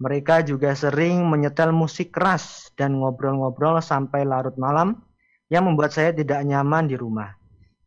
[0.03, 4.99] Mereka juga sering menyetel musik keras dan ngobrol-ngobrol sampai larut malam
[5.47, 7.39] yang membuat saya tidak nyaman di rumah.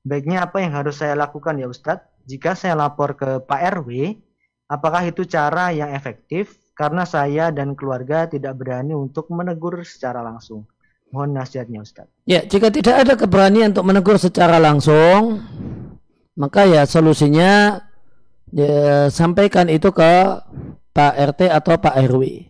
[0.08, 2.08] Baiknya apa yang harus saya lakukan ya Ustadz?
[2.24, 4.16] Jika saya lapor ke Pak RW,
[4.72, 6.63] apakah itu cara yang efektif?
[6.74, 10.66] Karena saya dan keluarga tidak berani untuk menegur secara langsung.
[11.14, 12.10] Mohon nasihatnya Ustadz.
[12.26, 15.46] Ya, jika tidak ada keberanian untuk menegur secara langsung,
[16.34, 17.86] maka ya solusinya
[18.50, 20.42] ya, sampaikan itu ke
[20.90, 22.50] Pak RT atau Pak RW.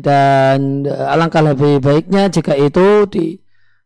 [0.00, 3.36] Dan alangkah lebih baiknya jika itu di,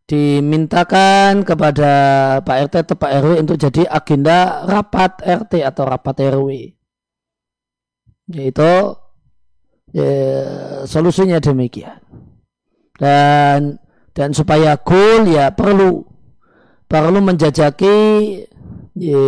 [0.07, 1.91] dimintakan kepada
[2.39, 6.78] Pak RT atau Pak RW untuk jadi agenda rapat RT atau rapat RW.
[8.29, 8.93] Yaitu
[9.89, 10.13] ya,
[10.85, 11.97] solusinya demikian.
[12.99, 13.81] Dan
[14.13, 16.03] dan supaya goal ya perlu
[16.85, 17.97] perlu menjajaki
[18.97, 19.25] ya,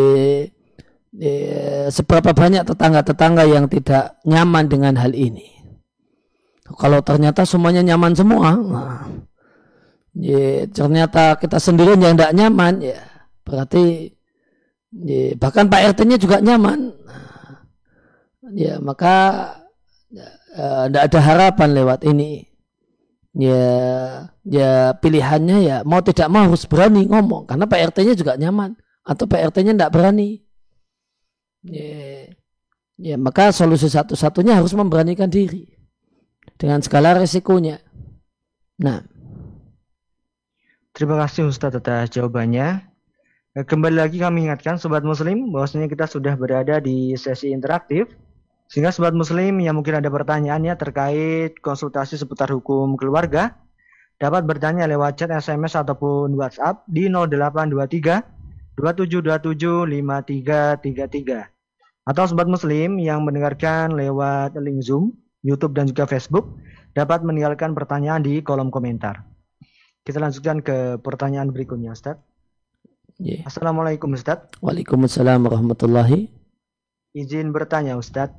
[1.90, 5.50] seberapa banyak tetangga-tetangga yang tidak nyaman dengan hal ini.
[6.72, 9.04] Kalau ternyata semuanya nyaman semua, nah,
[10.16, 13.00] ya, ternyata kita sendiri yang tidak nyaman, ya
[13.44, 14.14] berarti
[14.94, 16.96] ya, bahkan Pak RT-nya juga nyaman.
[18.54, 19.16] Ya maka
[20.12, 22.48] tidak ya, ada harapan lewat ini.
[23.32, 23.64] Ya,
[24.44, 28.76] ya pilihannya ya mau tidak mau harus berani ngomong karena Pak RT-nya juga nyaman
[29.08, 30.44] atau Pak RT-nya tidak berani
[31.64, 32.28] ya,
[33.00, 35.64] ya maka solusi satu-satunya harus memberanikan diri
[36.60, 37.80] dengan segala resikonya.
[38.84, 39.00] Nah,
[40.92, 42.84] terima kasih Ustadz atas jawabannya.
[43.52, 48.12] Eh, kembali lagi kami ingatkan Sobat Muslim bahwasanya kita sudah berada di sesi interaktif.
[48.72, 53.60] Sehingga Sobat Muslim yang mungkin ada pertanyaannya terkait konsultasi seputar hukum keluarga
[54.22, 58.22] dapat bertanya lewat chat SMS ataupun WhatsApp di 0823
[58.78, 61.52] 2727 5333.
[62.02, 65.14] Atau sobat muslim yang mendengarkan lewat link Zoom,
[65.46, 66.58] YouTube dan juga Facebook
[66.98, 69.22] dapat meninggalkan pertanyaan di kolom komentar.
[70.02, 72.18] Kita lanjutkan ke pertanyaan berikutnya, Ustaz.
[73.22, 73.46] Yeah.
[73.46, 74.50] Assalamualaikum, Ustaz.
[74.66, 76.34] Waalaikumsalam warahmatullahi.
[77.14, 78.34] Izin bertanya, Ustaz.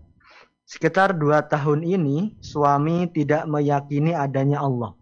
[0.73, 4.97] Sekitar dua tahun ini, suami tidak meyakini adanya Allah.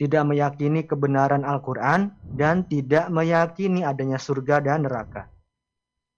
[0.00, 5.28] Tidak meyakini kebenaran Al-Quran dan tidak meyakini adanya surga dan neraka.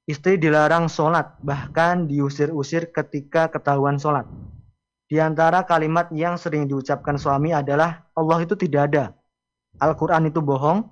[0.07, 4.23] Istri dilarang sholat, bahkan diusir-usir ketika ketahuan sholat.
[5.11, 9.05] Di antara kalimat yang sering diucapkan suami adalah Allah itu tidak ada.
[9.83, 10.87] Al-Quran itu bohong.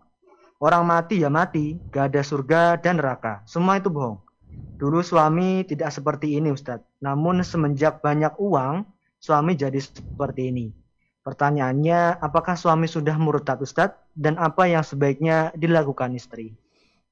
[0.59, 3.47] Orang mati ya mati, gak ada surga dan neraka.
[3.47, 4.24] Semua itu bohong.
[4.75, 7.01] Dulu suami tidak seperti ini Ustadz.
[7.01, 8.85] Namun semenjak banyak uang,
[9.19, 10.67] suami jadi seperti ini.
[11.25, 14.13] Pertanyaannya, apakah suami sudah murtad Ustadz?
[14.13, 16.53] Dan apa yang sebaiknya dilakukan istri?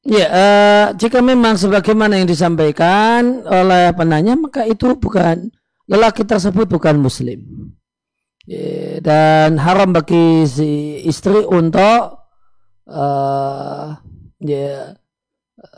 [0.03, 5.49] Ya, uh, jika memang sebagaimana yang disampaikan oleh penanya, maka itu bukan
[5.87, 7.71] lelaki tersebut bukan muslim
[9.03, 12.19] dan haram bagi si istri untuk
[12.91, 13.87] uh,
[14.43, 14.99] ya,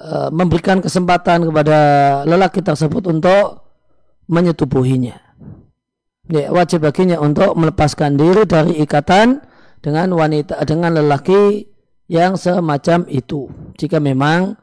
[0.00, 1.78] uh, memberikan kesempatan kepada
[2.24, 3.64] lelaki tersebut untuk
[4.28, 5.20] menyetubuhinya.
[6.24, 9.44] Ya, wajib baginya untuk melepaskan diri dari ikatan
[9.84, 11.68] dengan wanita dengan lelaki
[12.08, 13.52] yang semacam itu.
[13.76, 14.56] Jika memang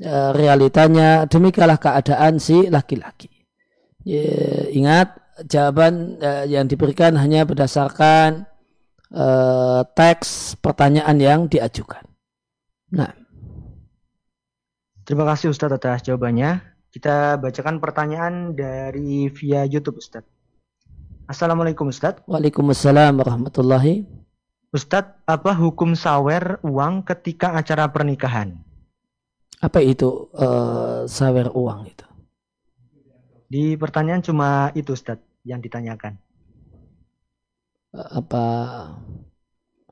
[0.00, 3.28] uh, realitanya demikianlah keadaan si laki-laki.
[4.08, 8.48] Ya, ingat jawaban uh, yang diberikan hanya berdasarkan
[9.12, 12.08] uh, teks pertanyaan yang diajukan.
[12.96, 13.21] Nah.
[15.02, 16.62] Terima kasih Ustadz atas jawabannya.
[16.94, 20.30] Kita bacakan pertanyaan dari via YouTube Ustadz.
[21.26, 22.22] Assalamualaikum Ustadz.
[22.30, 24.06] Waalaikumsalam warahmatullahi.
[24.70, 28.62] Ustadz, apa hukum sawer uang ketika acara pernikahan?
[29.58, 32.06] Apa itu uh, sawer uang itu?
[33.50, 36.14] Di pertanyaan cuma itu Ustadz yang ditanyakan.
[37.90, 38.46] Apa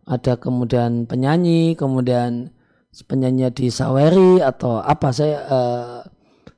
[0.06, 2.54] ada kemudian penyanyi, kemudian
[3.06, 5.98] penyanyi disaweri atau apa saya uh,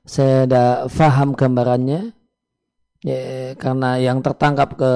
[0.03, 2.17] saya tidak faham gambarannya.
[3.03, 4.93] Ya, karena yang tertangkap ke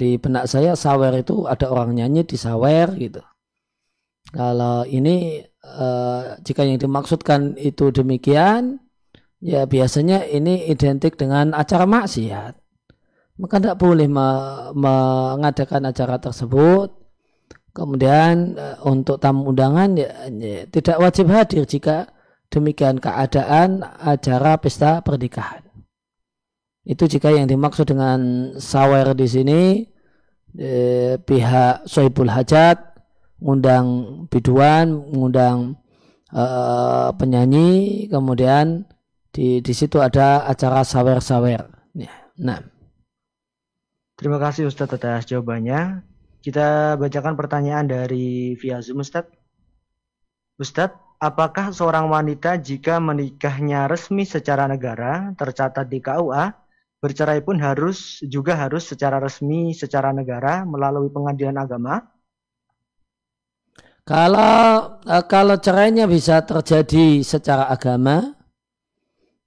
[0.00, 3.20] di benak saya sawer itu ada orang nyanyi di sawer gitu.
[4.32, 8.80] Kalau ini uh, jika yang dimaksudkan itu demikian,
[9.44, 12.64] ya biasanya ini identik dengan acara maksiat
[13.34, 14.06] maka tidak boleh
[14.74, 16.94] mengadakan acara tersebut.
[17.74, 22.06] Kemudian eh, untuk tamu undangan ya, ya, tidak wajib hadir jika
[22.46, 25.66] demikian keadaan acara pesta pernikahan.
[26.86, 29.60] Itu jika yang dimaksud dengan sawer di sini
[30.54, 32.78] eh, pihak sohibul hajat
[33.42, 33.86] mengundang
[34.30, 35.74] biduan, mengundang
[36.30, 38.86] eh, penyanyi, kemudian
[39.34, 41.90] di di situ ada acara sawer-sawer.
[41.98, 42.62] Ya, nah.
[44.14, 46.13] Terima kasih Ustadz atas jawabannya.
[46.44, 49.32] Kita bacakan pertanyaan dari via Zoom Ustadz.
[50.60, 56.52] Ustadz, apakah seorang wanita jika menikahnya resmi secara negara tercatat di KUA,
[57.00, 62.12] bercerai pun harus juga harus secara resmi secara negara melalui pengadilan agama?
[64.04, 68.36] Kalau eh, kalau cerainya bisa terjadi secara agama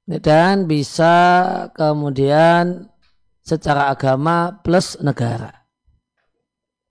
[0.10, 1.14] dan bisa
[1.78, 2.90] kemudian
[3.46, 5.57] secara agama plus negara.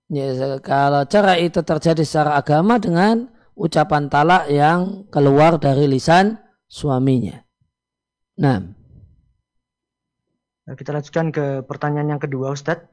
[0.06, 0.30] Ya,
[0.62, 3.26] kalau cara itu terjadi secara agama dengan
[3.58, 6.38] ucapan talak yang keluar dari lisan
[6.70, 7.42] suaminya.
[8.38, 8.62] Nah.
[10.66, 12.86] nah kita lanjutkan ke pertanyaan yang kedua Ustadz.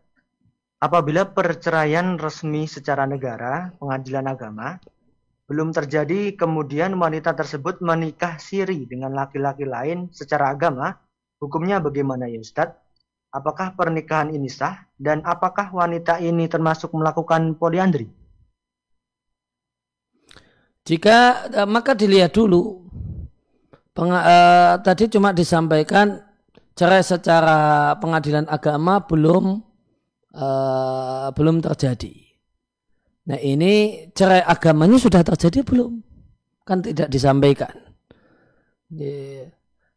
[0.81, 4.83] Apabila perceraian resmi secara negara, pengadilan agama,
[5.47, 10.97] belum terjadi kemudian wanita tersebut menikah siri dengan laki-laki lain secara agama,
[11.39, 12.82] hukumnya bagaimana ya Ustadz?
[13.33, 18.07] Apakah pernikahan ini sah dan apakah wanita ini termasuk melakukan poliandri?
[20.85, 22.85] Jika eh, maka dilihat dulu.
[23.93, 26.17] Peng, uh, tadi cuma disampaikan
[26.73, 29.61] cerai secara pengadilan agama belum
[30.33, 32.09] uh, belum terjadi.
[33.29, 36.01] Nah ini cerai agamanya sudah terjadi belum?
[36.65, 37.69] Kan tidak disampaikan.
[38.89, 39.53] Yeah.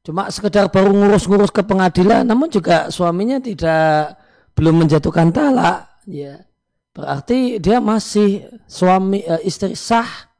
[0.06, 4.14] Cuma sekedar baru ngurus-ngurus ke pengadilan, namun juga suaminya tidak
[4.54, 6.46] belum menjatuhkan talak, ya
[6.94, 10.30] berarti dia masih suami uh, istri sah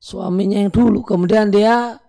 [0.00, 1.04] suaminya yang dulu.
[1.04, 2.00] Kemudian dia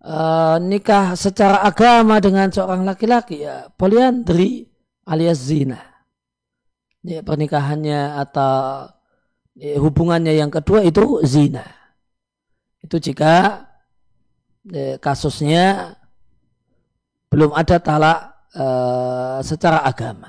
[0.00, 4.72] uh, nikah secara agama dengan seorang laki-laki, ya poliandri
[5.04, 5.84] alias zina.
[7.04, 8.88] Ya, pernikahannya atau
[9.52, 11.66] ya, hubungannya yang kedua itu zina.
[12.80, 13.68] Itu jika
[14.64, 15.98] ya, kasusnya
[17.32, 18.18] belum ada talak
[18.52, 18.66] e,
[19.40, 20.28] secara agama.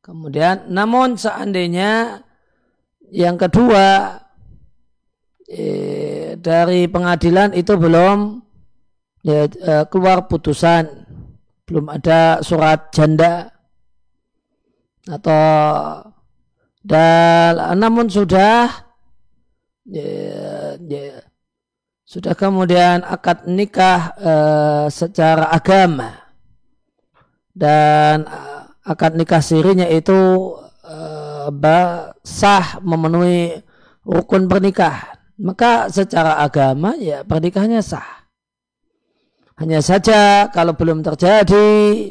[0.00, 2.24] Kemudian, namun seandainya
[3.12, 4.16] yang kedua
[5.44, 5.64] e,
[6.40, 8.40] dari pengadilan itu belum
[9.28, 10.88] ya, e, keluar putusan,
[11.68, 13.52] belum ada surat janda
[15.04, 15.44] atau
[16.80, 18.72] dan namun sudah
[19.84, 20.08] ya,
[20.80, 21.20] ya,
[22.10, 24.34] sudah kemudian akad nikah e,
[24.90, 26.10] secara agama.
[27.54, 30.18] Dan eh, akad nikah sirinya itu
[30.82, 30.98] e,
[32.26, 33.62] sah memenuhi
[34.02, 35.22] rukun pernikahan.
[35.38, 38.26] Maka secara agama ya pernikahannya sah.
[39.62, 42.10] Hanya saja kalau belum terjadi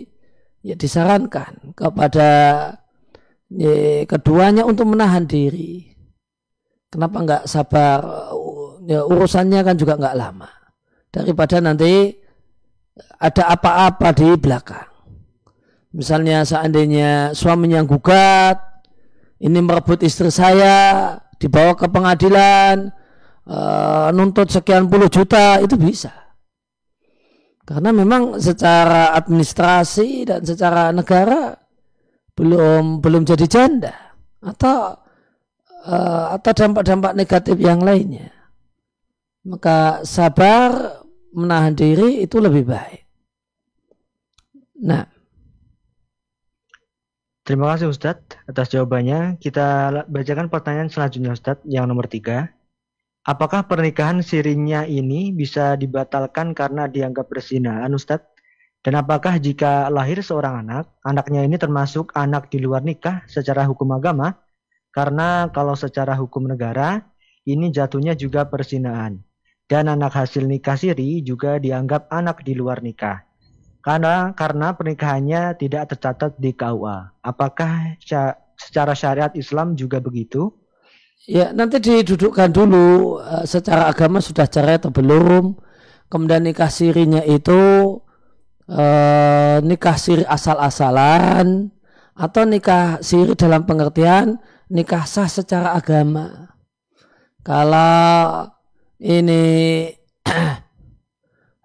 [0.63, 2.31] ya disarankan kepada
[3.51, 5.91] ya, keduanya untuk menahan diri.
[6.87, 7.99] Kenapa nggak sabar
[8.89, 10.49] ya urusannya kan juga nggak lama
[11.13, 12.09] daripada nanti
[13.21, 14.89] ada apa-apa di belakang.
[15.89, 18.57] misalnya seandainya suaminya gugat,
[19.41, 22.93] ini merebut istri saya, dibawa ke pengadilan,
[23.49, 26.13] uh, nuntut sekian puluh juta, itu bisa.
[27.65, 31.53] Karena memang secara administrasi dan secara negara
[32.33, 33.93] belum belum jadi janda
[34.41, 34.97] atau
[35.85, 38.33] uh, atau dampak-dampak negatif yang lainnya.
[39.49, 41.01] Maka sabar
[41.33, 43.01] menahan diri itu lebih baik.
[44.85, 45.09] Nah,
[47.49, 49.41] Terima kasih Ustadz atas jawabannya.
[49.41, 52.53] Kita bacakan pertanyaan selanjutnya Ustadz yang nomor tiga.
[53.25, 58.37] Apakah pernikahan sirinya ini bisa dibatalkan karena dianggap berzinahan Ustadz?
[58.85, 63.97] Dan apakah jika lahir seorang anak, anaknya ini termasuk anak di luar nikah secara hukum
[63.97, 64.37] agama?
[64.93, 67.01] Karena kalau secara hukum negara,
[67.49, 69.17] ini jatuhnya juga perzinahan.
[69.69, 73.21] Dan anak hasil nikah siri juga dianggap anak di luar nikah.
[73.85, 77.21] Karena karena pernikahannya tidak tercatat di KUA.
[77.21, 77.95] Apakah
[78.57, 80.51] secara syariat Islam juga begitu?
[81.29, 85.53] Ya, nanti didudukkan dulu uh, secara agama sudah cerai atau belum.
[86.09, 87.61] Kemudian nikah sirinya itu
[88.65, 91.69] uh, nikah siri asal-asalan
[92.17, 94.41] atau nikah siri dalam pengertian
[94.73, 96.57] nikah sah secara agama.
[97.45, 98.49] Kalau
[98.99, 99.43] ini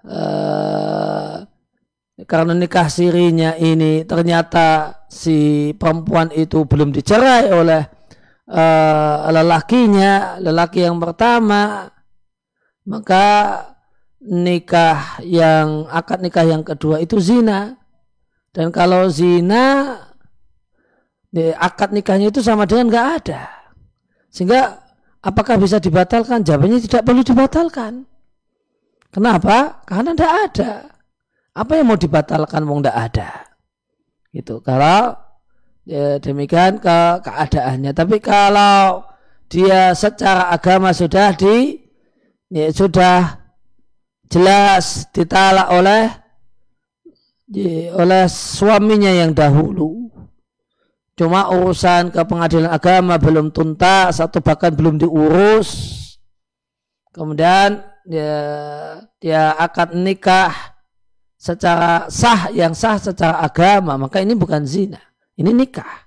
[0.07, 1.37] uh,
[2.30, 7.82] karena nikah sirinya ini ternyata si perempuan itu belum dicerai oleh
[8.49, 11.89] uh, lelakinya, lelaki yang pertama,
[12.85, 13.26] maka
[14.24, 17.76] nikah yang akad nikah yang kedua itu zina.
[18.55, 19.99] Dan kalau zina,
[21.59, 23.51] akad nikahnya itu sama dengan nggak ada.
[24.30, 24.84] Sehingga
[25.25, 26.45] apakah bisa dibatalkan?
[26.45, 28.05] Jawabannya tidak perlu dibatalkan.
[29.09, 29.81] Kenapa?
[29.89, 30.72] Karena tidak ada.
[31.55, 33.31] Apa yang mau dibatalkan wong tidak ada?
[34.35, 34.61] Gitu.
[34.61, 35.14] Kalau
[35.87, 37.95] ya, demikian ke keadaannya.
[37.95, 39.07] Tapi kalau
[39.47, 41.79] dia secara agama sudah di
[42.51, 43.39] ya, sudah
[44.27, 46.05] jelas ditalak oleh
[47.55, 50.04] ya, oleh suaminya yang dahulu.
[51.15, 55.71] Cuma urusan ke pengadilan agama belum tuntas atau bahkan belum diurus.
[57.15, 58.43] Kemudian dia,
[59.23, 60.75] dia akad nikah
[61.39, 63.95] secara sah yang sah secara agama.
[63.95, 64.99] Maka ini bukan zina
[65.39, 66.07] ini nikah.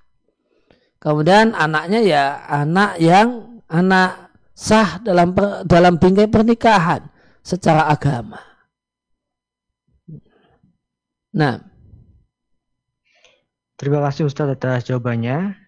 [0.98, 5.32] Kemudian anaknya ya anak yang anak sah dalam
[5.68, 7.06] dalam bingkai pernikahan
[7.46, 8.42] secara agama.
[11.38, 11.62] Nah
[13.78, 15.68] terima kasih Ustaz atas jawabannya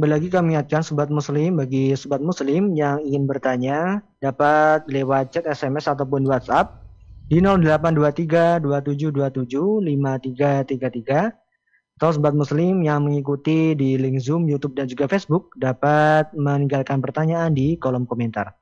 [0.00, 5.92] Kembali kami ingatkan sobat muslim bagi sobat muslim yang ingin bertanya dapat lewat chat SMS
[5.92, 6.80] ataupun WhatsApp
[7.28, 15.04] di 0823 2727 5333 atau sobat muslim yang mengikuti di link Zoom, YouTube dan juga
[15.04, 18.56] Facebook dapat meninggalkan pertanyaan di kolom komentar.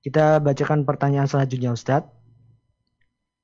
[0.00, 2.08] Kita bacakan pertanyaan selanjutnya Ustadz.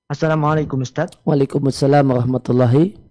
[0.09, 1.21] Assalamualaikum Ustadz.
[1.29, 3.10] Waalaikumsalam warahmatullahi.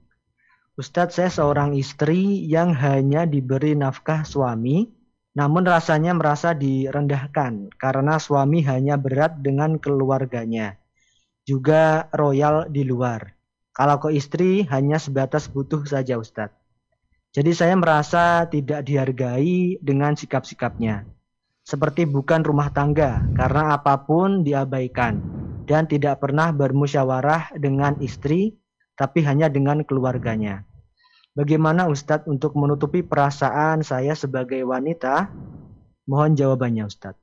[0.79, 4.87] Ustadz, saya seorang istri yang hanya diberi nafkah suami,
[5.35, 10.79] namun rasanya merasa direndahkan karena suami hanya berat dengan keluarganya
[11.49, 13.33] juga royal di luar.
[13.73, 16.53] Kalau ke istri hanya sebatas butuh saja Ustadz.
[17.33, 21.09] Jadi saya merasa tidak dihargai dengan sikap-sikapnya.
[21.65, 25.21] Seperti bukan rumah tangga karena apa pun diabaikan
[25.65, 28.53] dan tidak pernah bermusyawarah dengan istri
[28.93, 30.68] tapi hanya dengan keluarganya.
[31.37, 35.29] Bagaimana Ustadz untuk menutupi perasaan saya sebagai wanita?
[36.09, 37.21] Mohon jawabannya Ustadz.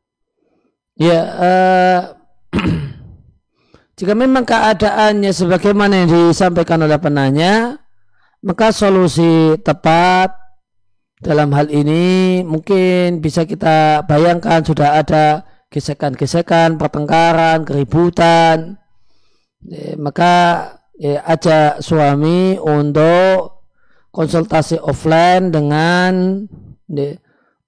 [0.96, 2.00] Ya, uh,
[3.98, 7.80] Jika memang keadaannya sebagaimana yang disampaikan oleh penanya,
[8.44, 10.36] maka solusi tepat
[11.24, 18.76] dalam hal ini mungkin bisa kita bayangkan sudah ada gesekan-gesekan, pertengkaran, keributan.
[19.64, 20.34] Ya, maka
[21.00, 23.55] ya, ajak suami untuk
[24.16, 26.40] konsultasi offline dengan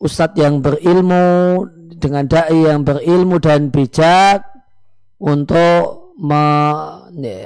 [0.01, 1.68] ustadz yang berilmu,
[2.01, 4.49] dengan dai yang berilmu dan bijak
[5.20, 6.44] untuk me,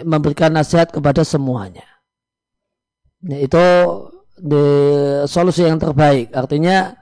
[0.06, 1.82] memberikan nasihat kepada semuanya.
[3.26, 3.66] Nah, itu
[5.26, 6.30] solusi yang terbaik.
[6.30, 6.94] Artinya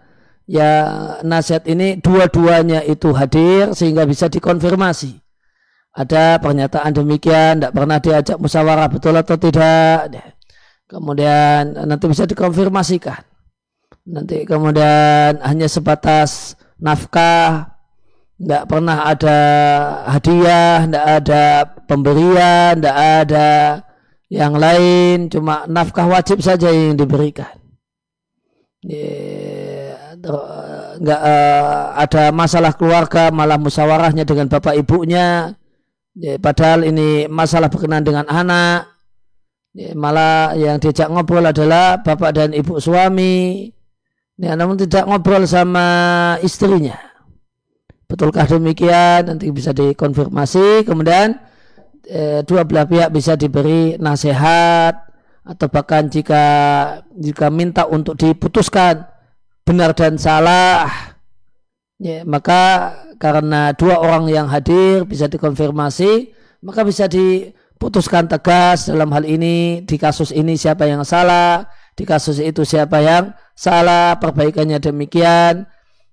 [0.48, 0.72] ya
[1.20, 5.20] nasihat ini dua-duanya itu hadir sehingga bisa dikonfirmasi.
[5.90, 10.39] Ada pernyataan demikian, tidak pernah diajak musyawarah betul atau tidak.
[10.90, 13.22] Kemudian nanti bisa dikonfirmasikan.
[14.10, 17.78] Nanti kemudian hanya sebatas nafkah
[18.40, 19.38] tidak pernah ada
[20.10, 21.44] hadiah, tidak ada
[21.86, 23.50] pemberian, tidak ada
[24.30, 27.50] Yang lain cuma nafkah wajib saja yang diberikan.
[28.86, 30.14] Ya,
[31.02, 35.58] nggak uh, ada masalah keluarga malah musyawarahnya dengan bapak ibunya
[36.14, 38.99] ya, padahal ini masalah berkenaan dengan anak
[39.94, 43.70] malah yang diajak ngobrol adalah bapak dan ibu suami.
[44.40, 45.86] Ya, namun tidak ngobrol sama
[46.40, 46.96] istrinya.
[48.08, 49.30] Betulkah demikian?
[49.30, 50.82] Nanti bisa dikonfirmasi.
[50.88, 51.38] Kemudian
[52.08, 54.96] eh, dua belah pihak bisa diberi nasihat
[55.44, 56.44] atau bahkan jika
[57.14, 59.06] jika minta untuk diputuskan
[59.62, 60.88] benar dan salah.
[62.00, 66.32] Ya, maka karena dua orang yang hadir bisa dikonfirmasi
[66.64, 67.08] maka bisa
[67.80, 71.64] diputuskan tegas dalam hal ini di kasus ini siapa yang salah
[71.96, 75.64] di kasus itu siapa yang salah perbaikannya demikian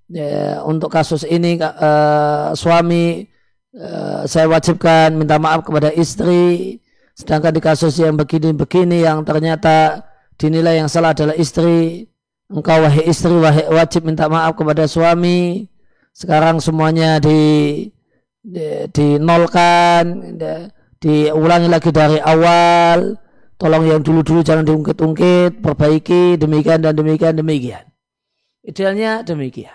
[0.08, 3.28] ya, untuk kasus ini uh, suami
[3.76, 6.80] uh, saya wajibkan minta maaf kepada istri
[7.18, 10.06] Sedangkan di kasus yang begini-begini yang ternyata
[10.38, 12.06] dinilai yang salah adalah istri.
[12.48, 15.66] Engkau wahai istri wahai wajib minta maaf kepada suami.
[16.14, 17.90] Sekarang semuanya di,
[18.46, 20.70] di dinolkan, di,
[21.02, 23.18] diulangi lagi dari awal.
[23.58, 27.90] Tolong yang dulu-dulu jangan diungkit-ungkit, perbaiki demikian dan demikian demikian.
[28.62, 29.74] Idealnya demikian.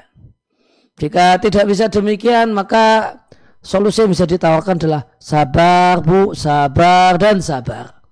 [1.02, 3.18] Jika tidak bisa demikian maka
[3.58, 8.02] solusi yang bisa ditawarkan adalah sabar bu, sabar dan sabar.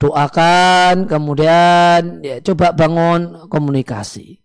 [0.00, 4.40] Doakan, kemudian ya, coba bangun komunikasi.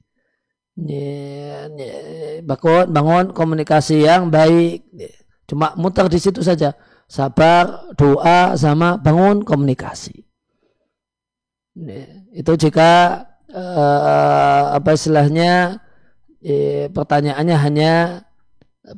[0.77, 1.95] Ya, ya,
[2.45, 4.85] bangun, bangun komunikasi yang baik.
[5.49, 6.77] Cuma muter di situ saja.
[7.07, 10.27] Sabar, doa, sama bangun komunikasi.
[12.35, 15.79] Itu jika uh, apa istilahnya
[16.43, 17.93] eh, pertanyaannya hanya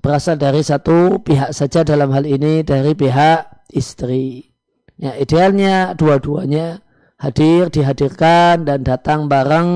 [0.01, 4.53] berasal dari satu pihak saja dalam hal ini dari pihak istri.
[4.99, 6.83] Ya, idealnya dua-duanya
[7.17, 9.69] hadir, dihadirkan dan datang bareng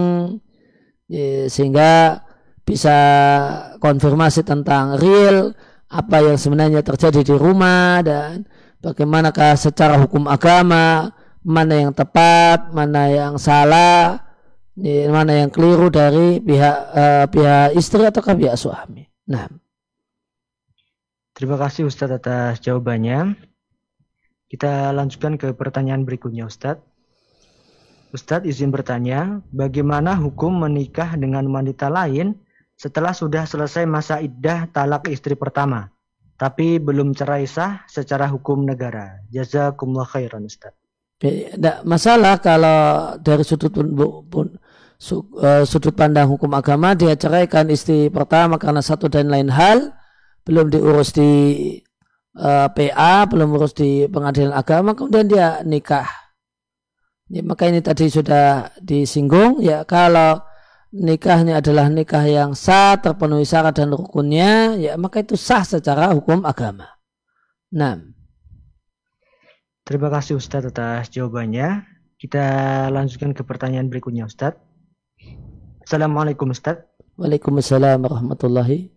[1.08, 2.24] ya, sehingga
[2.64, 2.98] bisa
[3.80, 5.56] konfirmasi tentang real
[5.94, 8.50] apa yang sebenarnya terjadi di rumah dan
[8.82, 11.14] bagaimanakah secara hukum agama
[11.44, 14.24] mana yang tepat, mana yang salah,
[15.12, 19.06] mana yang keliru dari pihak uh, pihak istri atau pihak suami.
[19.28, 19.52] Nah.
[21.34, 23.36] Terima kasih Ustadz atas jawabannya.
[24.48, 26.86] Kita lanjutkan ke pertanyaan berikutnya Ustadz.
[28.14, 32.38] Ustadz izin bertanya, bagaimana hukum menikah dengan wanita lain
[32.84, 35.88] setelah sudah selesai masa iddah talak istri pertama,
[36.36, 39.24] tapi belum cerai sah secara hukum negara?
[39.32, 40.76] Jazakumullah khairan Ustadz.
[41.16, 43.88] Tidak masalah kalau dari sudut pun,
[44.28, 44.52] pun
[45.40, 49.96] eh, sudut pandang hukum agama dia ceraikan istri pertama karena satu dan lain hal,
[50.44, 51.32] belum diurus di
[52.36, 56.12] uh, eh, PA, belum urus di pengadilan agama, kemudian dia nikah.
[57.32, 60.44] Ya, maka ini tadi sudah disinggung, ya kalau
[60.94, 66.46] nikahnya adalah nikah yang sah, terpenuhi syarat dan rukunnya, ya maka itu sah secara hukum
[66.46, 66.86] agama.
[67.74, 67.98] Nah.
[69.84, 71.84] Terima kasih Ustadz atas jawabannya.
[72.16, 72.46] Kita
[72.88, 74.62] lanjutkan ke pertanyaan berikutnya Ustadz.
[75.84, 76.88] Assalamualaikum Ustadz.
[77.20, 78.94] Waalaikumsalam warahmatullahi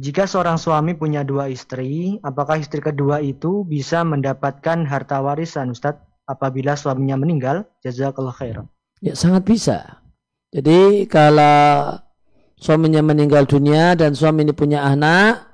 [0.00, 6.00] jika seorang suami punya dua istri, apakah istri kedua itu bisa mendapatkan harta warisan Ustadz
[6.24, 7.68] apabila suaminya meninggal?
[7.84, 8.66] Jazakallah khairan.
[9.04, 10.01] Ya sangat bisa.
[10.52, 11.96] Jadi kalau
[12.60, 15.48] suaminya meninggal dunia dan suami ini punya anak,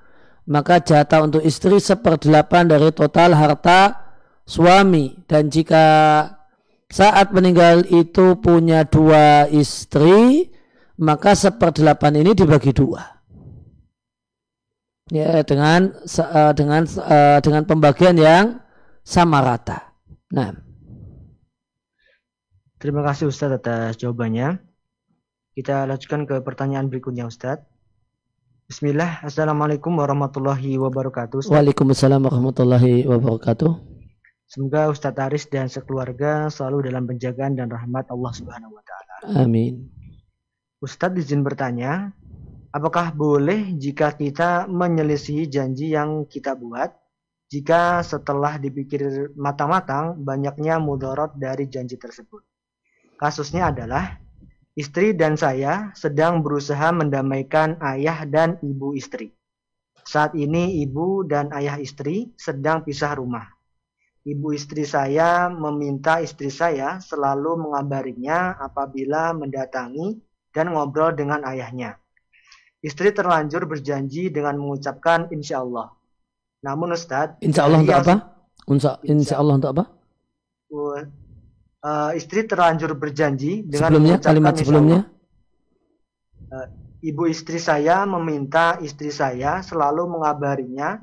[0.50, 3.94] maka jatah untuk istri seperdelapan dari total harta
[4.42, 5.22] suami.
[5.30, 5.86] Dan jika
[6.90, 10.50] saat meninggal itu punya dua istri,
[10.98, 13.18] maka seperdelapan ini dibagi dua
[15.08, 18.60] ya dengan uh, dengan uh, dengan pembagian yang
[19.04, 19.96] sama rata.
[20.32, 20.52] Nah.
[22.78, 24.67] Terima kasih Ustadz atas jawabannya.
[25.58, 27.66] Kita lanjutkan ke pertanyaan berikutnya Ustadz.
[28.70, 31.42] Bismillah, Assalamualaikum warahmatullahi wabarakatuh.
[31.42, 31.50] Ustadz.
[31.50, 33.66] Waalaikumsalam warahmatullahi wabarakatuh.
[34.46, 39.42] Semoga Ustadz Aris dan sekeluarga selalu dalam penjagaan dan rahmat Allah Subhanahu wa taala.
[39.42, 39.90] Amin.
[40.78, 42.14] Ustadz izin bertanya,
[42.70, 46.94] Apakah boleh jika kita menyelisihi janji yang kita buat
[47.50, 52.46] jika setelah dipikir matang-matang banyaknya mudorot dari janji tersebut?
[53.18, 54.27] Kasusnya adalah
[54.78, 59.34] istri dan saya sedang berusaha mendamaikan ayah dan ibu istri.
[60.06, 63.44] Saat ini ibu dan ayah istri sedang pisah rumah.
[64.22, 70.22] Ibu istri saya meminta istri saya selalu mengabarinya apabila mendatangi
[70.54, 71.98] dan ngobrol dengan ayahnya.
[72.78, 75.90] Istri terlanjur berjanji dengan mengucapkan insya Allah.
[76.62, 78.14] Namun Ustadz, insya Allah untuk apa?
[78.70, 79.84] Insya, insya Allah untuk apa?
[81.82, 85.00] Uh, istri terlanjur berjanji dengan sebelumnya kalimat sebelumnya
[86.50, 86.66] uh,
[87.02, 90.98] ibu istri saya meminta istri saya selalu mengabarinya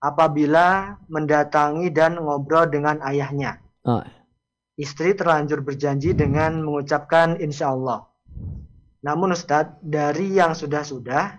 [0.00, 3.60] apabila mendatangi dan ngobrol dengan ayahnya.
[3.84, 4.00] Oh.
[4.80, 8.08] Istri terlanjur berjanji dengan mengucapkan insya Allah.
[9.04, 11.36] Namun Ustadz, dari yang sudah-sudah,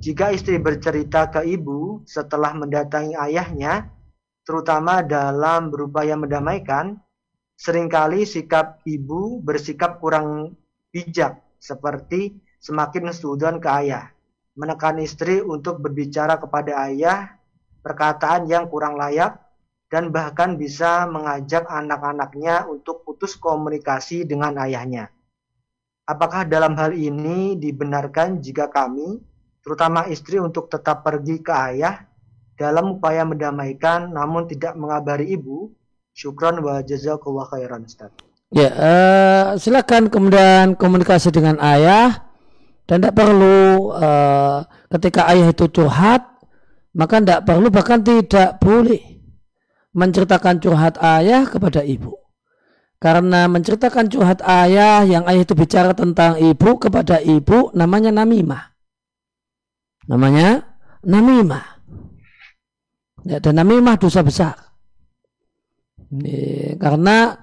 [0.00, 3.88] jika istri bercerita ke ibu setelah mendatangi ayahnya,
[4.44, 7.00] terutama dalam berupaya mendamaikan,
[7.56, 10.54] sering kali sikap ibu bersikap kurang
[10.92, 14.12] bijak, seperti semakin sudon ke ayah,
[14.56, 17.36] menekan istri untuk berbicara kepada ayah
[17.80, 19.40] perkataan yang kurang layak,
[19.86, 25.14] dan bahkan bisa mengajak anak-anaknya untuk putus komunikasi dengan ayahnya.
[26.06, 29.22] Apakah dalam hal ini dibenarkan jika kami,
[29.62, 32.02] terutama istri untuk tetap pergi ke ayah
[32.58, 35.70] dalam upaya mendamaikan namun tidak mengabari ibu?
[36.16, 38.08] Syukran wa jazakallah khairan Ustaz.
[38.48, 42.24] Ya, uh, silakan kemudian komunikasi dengan ayah
[42.88, 44.64] dan tidak perlu uh,
[44.96, 46.24] ketika ayah itu curhat
[46.96, 49.20] maka tidak perlu bahkan tidak boleh
[49.92, 52.16] menceritakan curhat ayah kepada ibu.
[52.96, 58.72] Karena menceritakan curhat ayah yang ayah itu bicara tentang ibu kepada ibu namanya namimah.
[60.08, 60.64] Namanya
[61.04, 61.76] namimah.
[63.28, 64.65] Ya, dan namimah dosa besar.
[66.06, 67.34] Ini, karena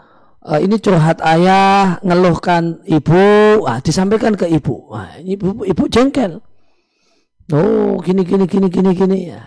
[0.43, 4.91] uh, ini curhat ayah ngeluhkan ibu, ah, disampaikan ke ibu.
[4.91, 6.39] Wah, ibu ibu jengkel.
[7.51, 9.43] Oh, gini gini gini gini gini ya.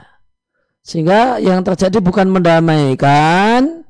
[0.84, 3.82] Sehingga yang terjadi bukan mendamaikan,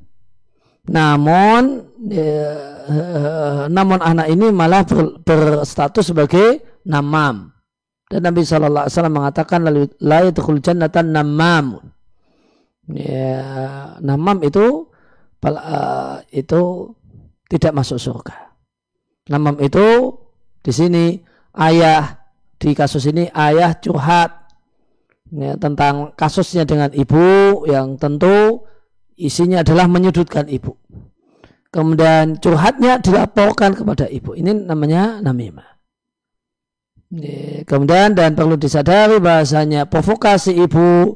[0.88, 2.46] namun ya,
[3.68, 7.52] namun anak ini malah ber, berstatus sebagai namam.
[8.06, 9.60] Dan Nabi Shallallahu Alaihi Wasallam mengatakan
[9.98, 10.62] la yadkhul
[11.10, 11.82] namam.
[12.86, 13.42] Ya,
[13.98, 14.86] namam itu
[16.30, 16.62] itu
[17.46, 18.56] tidak masuk surga.
[19.30, 20.14] Namam itu
[20.62, 21.04] di sini
[21.58, 22.18] ayah
[22.56, 24.50] di kasus ini ayah curhat
[25.30, 28.64] ya, tentang kasusnya dengan ibu yang tentu
[29.18, 30.74] isinya adalah menyudutkan ibu.
[31.70, 34.32] Kemudian curhatnya dilaporkan kepada ibu.
[34.32, 35.76] Ini namanya namimah.
[37.68, 41.14] Kemudian dan perlu disadari bahasanya provokasi ibu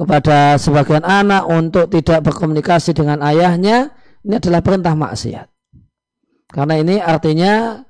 [0.00, 3.92] kepada sebagian anak untuk tidak berkomunikasi dengan ayahnya
[4.24, 5.48] ini adalah perintah maksiat.
[6.48, 7.84] Karena ini artinya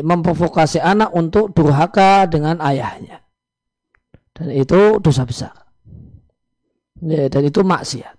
[0.00, 3.20] memprovokasi anak untuk durhaka dengan ayahnya.
[4.32, 5.54] Dan itu dosa besar.
[7.04, 8.16] Dan itu maksiat.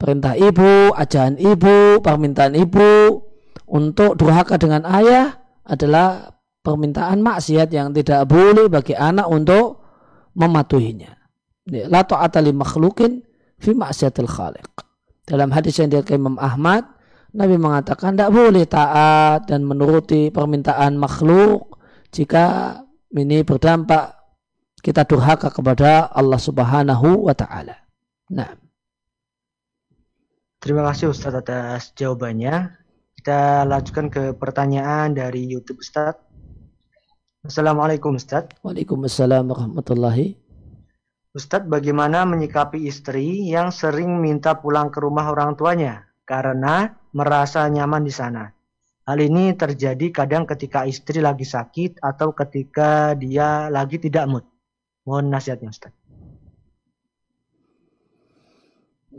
[0.00, 3.22] Perintah ibu, ajaran ibu, permintaan ibu
[3.68, 9.78] untuk durhaka dengan ayah adalah permintaan maksiat yang tidak boleh bagi anak untuk
[10.34, 11.21] mematuhinya.
[11.70, 13.22] La ta'ata li makhlukin
[13.62, 14.70] fi maksiatil khaliq.
[15.22, 16.82] Dalam hadis yang diriwayatkan Imam Ahmad,
[17.32, 21.78] Nabi mengatakan tidak boleh taat dan menuruti permintaan makhluk
[22.10, 22.76] jika
[23.14, 24.18] ini berdampak
[24.82, 27.78] kita durhaka kepada Allah Subhanahu wa taala.
[28.34, 28.50] Nah.
[30.58, 32.74] Terima kasih Ustaz atas jawabannya.
[33.14, 36.18] Kita lanjutkan ke pertanyaan dari YouTube Ustaz.
[37.46, 38.50] Assalamualaikum Ustaz.
[38.66, 40.41] Waalaikumsalam warahmatullahi.
[41.32, 48.04] Ustadz, bagaimana menyikapi istri yang sering minta pulang ke rumah orang tuanya karena merasa nyaman
[48.04, 48.52] di sana.
[49.08, 54.44] Hal ini terjadi kadang ketika istri lagi sakit atau ketika dia lagi tidak mood.
[55.08, 55.92] Mohon nasihatnya Ustaz.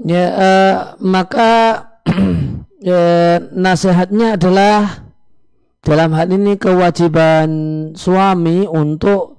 [0.05, 1.51] Ya, uh, maka
[2.93, 5.01] ya, nasihatnya adalah
[5.81, 7.49] dalam hal ini kewajiban
[7.97, 9.32] suami untuk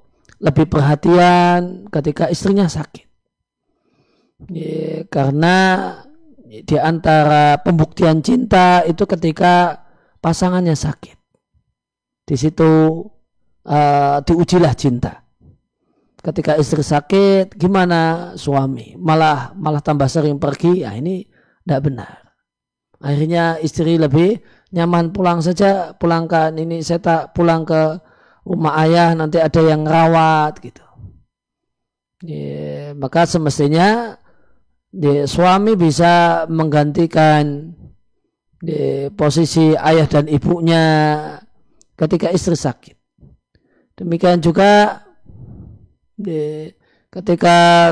[0.45, 3.09] lebih perhatian ketika istrinya sakit.
[4.53, 5.57] Ya, karena
[6.45, 9.81] di antara pembuktian cinta itu ketika
[10.21, 11.17] pasangannya sakit.
[12.25, 13.01] Di situ
[13.65, 15.25] uh, diujilah cinta.
[16.21, 18.97] Ketika istri sakit, gimana suami?
[18.97, 20.81] Malah malah tambah sering pergi.
[20.81, 21.25] Ya ini
[21.61, 22.13] tidak benar.
[22.97, 24.41] Akhirnya istri lebih
[24.73, 28.01] nyaman pulang saja, pulangkan ini saya tak pulang ke
[28.45, 30.85] rumah ayah nanti ada yang rawat gitu.
[32.23, 34.15] Ya, maka semestinya
[34.87, 37.75] di, suami bisa menggantikan
[38.61, 40.85] di posisi ayah dan ibunya
[41.99, 42.95] ketika istri sakit.
[43.99, 45.03] Demikian juga
[46.15, 46.71] di,
[47.11, 47.91] ketika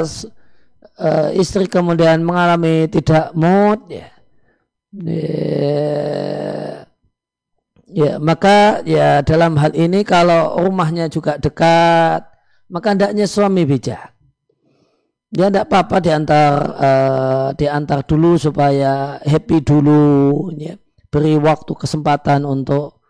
[1.00, 4.10] uh, istri kemudian mengalami tidak mood ya,
[4.90, 5.24] di,
[7.94, 12.26] ya maka ya dalam hal ini kalau rumahnya juga dekat
[12.74, 14.14] maka hendaknya suami bijak
[15.34, 20.78] Ya tidak apa-apa diantar uh, diantar dulu supaya happy dulu, ya.
[21.10, 23.02] beri waktu kesempatan untuk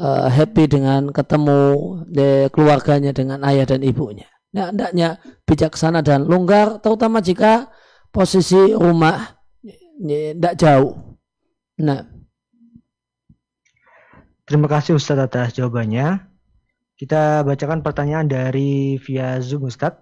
[0.00, 1.60] uh, happy dengan ketemu
[2.08, 4.24] de, keluarganya dengan ayah dan ibunya.
[4.56, 7.68] Nah, hendaknya bijaksana dan longgar, terutama jika
[8.08, 9.36] posisi rumah
[10.00, 10.96] tidak jauh.
[11.84, 12.15] Nah.
[14.46, 16.22] Terima kasih Ustadz atas jawabannya.
[16.94, 19.98] Kita bacakan pertanyaan dari via Zoom Ustadz.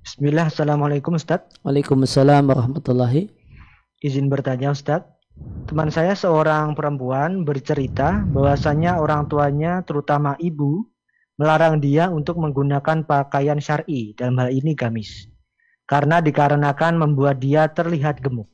[0.00, 1.44] Bismillah, Assalamualaikum Ustaz.
[1.60, 3.28] Waalaikumsalam warahmatullahi.
[4.00, 5.04] Izin bertanya Ustaz.
[5.68, 10.88] Teman saya seorang perempuan bercerita bahwasanya orang tuanya terutama ibu
[11.36, 15.28] melarang dia untuk menggunakan pakaian syar'i dalam hal ini gamis.
[15.84, 18.48] Karena dikarenakan membuat dia terlihat gemuk.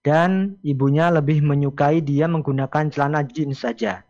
[0.00, 4.03] Dan ibunya lebih menyukai dia menggunakan celana jeans saja.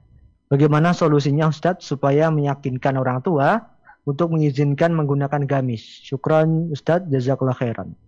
[0.55, 3.59] Bagaimana solusinya Ustadz supaya meyakinkan orang tua
[4.07, 5.83] untuk mengizinkan menggunakan gamis.
[6.07, 7.99] Syukran Ustadz, jazakallah khairan.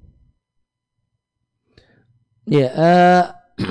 [2.46, 3.24] Ya, uh,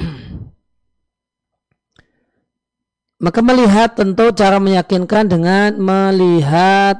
[3.23, 6.99] maka melihat tentu cara meyakinkan dengan melihat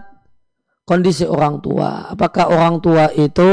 [0.88, 2.08] kondisi orang tua.
[2.08, 3.52] Apakah orang tua itu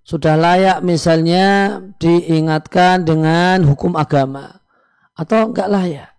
[0.00, 4.64] sudah layak misalnya diingatkan dengan hukum agama
[5.12, 6.11] atau enggak layak?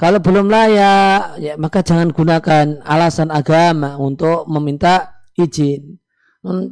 [0.00, 6.00] Kalau belum layak, ya maka jangan gunakan alasan agama untuk meminta izin.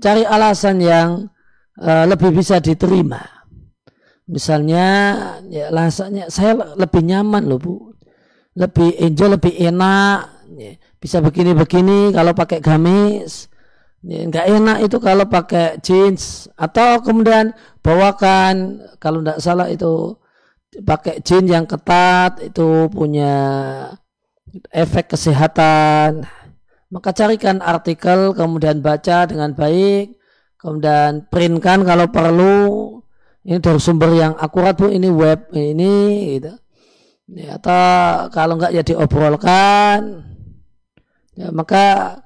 [0.00, 1.28] Cari alasan yang
[1.76, 3.20] uh, lebih bisa diterima.
[4.32, 4.86] Misalnya,
[5.52, 7.74] ya alasannya saya lebih nyaman loh bu,
[8.56, 13.52] lebih enjoy, lebih enak, ya, bisa begini-begini kalau pakai gamis.
[14.00, 17.52] Ya, enak itu kalau pakai jeans atau kemudian
[17.84, 20.16] bawakan kalau tidak salah itu
[20.82, 23.34] pakai jin yang ketat itu punya
[24.72, 26.26] efek kesehatan.
[26.88, 30.16] Maka carikan artikel kemudian baca dengan baik
[30.58, 32.58] kemudian printkan kalau perlu.
[33.48, 34.92] Ini dari sumber yang akurat bu.
[34.92, 35.94] Ini web ini
[36.36, 36.52] gitu.
[37.28, 40.26] Ya, atau kalau enggak ya diobrolkan.
[41.38, 42.18] Ya maka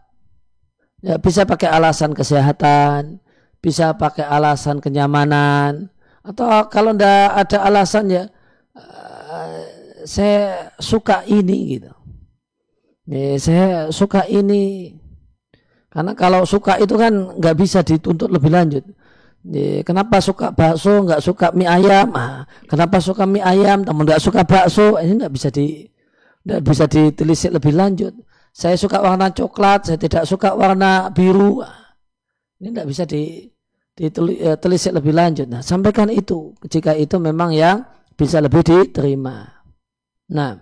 [1.05, 3.23] ya bisa pakai alasan kesehatan
[3.63, 5.89] bisa pakai alasan kenyamanan.
[6.27, 8.27] Atau kalau ndak ada alasan ya
[8.77, 9.49] uh,
[10.05, 11.93] saya suka ini gitu.
[13.03, 14.95] Ya, saya suka ini
[15.91, 18.85] karena kalau suka itu kan nggak bisa dituntut lebih lanjut.
[19.43, 22.15] Ya, kenapa suka bakso nggak suka mie ayam?
[22.15, 24.97] Ah, kenapa suka mie ayam teman nggak suka bakso?
[25.03, 25.83] Ini nggak bisa di
[26.47, 28.15] nggak bisa ditelisik lebih lanjut.
[28.55, 31.59] Saya suka warna coklat saya tidak suka warna biru.
[31.61, 31.99] Ah,
[32.63, 33.51] ini nggak bisa di
[33.93, 35.51] ditelisik lebih lanjut.
[35.51, 36.55] Nah, sampaikan itu.
[36.65, 37.85] Jika itu memang yang
[38.17, 39.49] bisa lebih diterima.
[40.33, 40.61] Nah,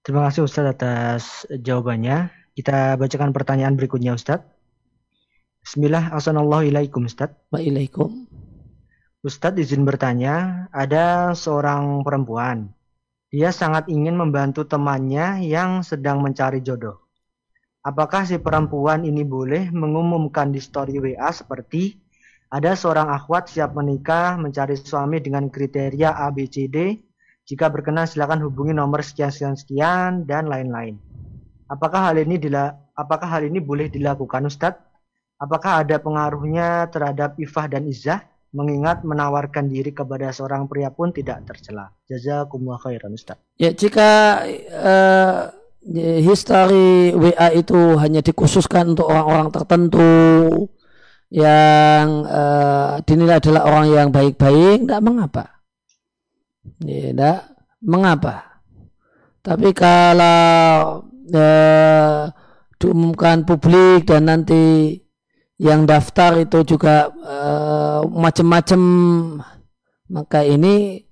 [0.00, 2.32] terima kasih Ustaz atas jawabannya.
[2.56, 4.42] Kita bacakan pertanyaan berikutnya Ustaz.
[5.60, 7.36] Bismillah, Assalamualaikum Ustaz.
[7.52, 8.26] Waalaikum.
[9.20, 12.72] Ustaz izin bertanya, ada seorang perempuan.
[13.28, 17.04] Dia sangat ingin membantu temannya yang sedang mencari jodoh.
[17.84, 21.99] Apakah si perempuan ini boleh mengumumkan di story WA seperti
[22.50, 26.98] ada seorang akhwat siap menikah mencari suami dengan kriteria ABCD.
[27.46, 30.98] Jika berkenan silakan hubungi nomor sekian sekian sekian dan lain-lain.
[31.70, 34.82] Apakah hal ini dila apakah hal ini boleh dilakukan Ustadz?
[35.40, 38.22] Apakah ada pengaruhnya terhadap ifah dan izah?
[38.50, 41.94] Mengingat menawarkan diri kepada seorang pria pun tidak tercela.
[42.10, 43.42] Jazakumullah khairan Ustadz.
[43.62, 44.42] Ya jika
[44.74, 45.54] uh
[46.20, 50.12] history WA itu hanya dikhususkan untuk orang-orang tertentu
[51.30, 55.44] yang uh, dinilai adalah orang yang baik-baik, tidak mengapa.
[56.82, 57.38] Tidak
[57.86, 58.60] mengapa.
[59.40, 61.00] Tapi kalau
[61.32, 62.22] uh,
[62.76, 64.98] diumumkan publik dan nanti
[65.60, 68.80] yang daftar itu juga uh, macam-macam,
[70.10, 71.06] maka ini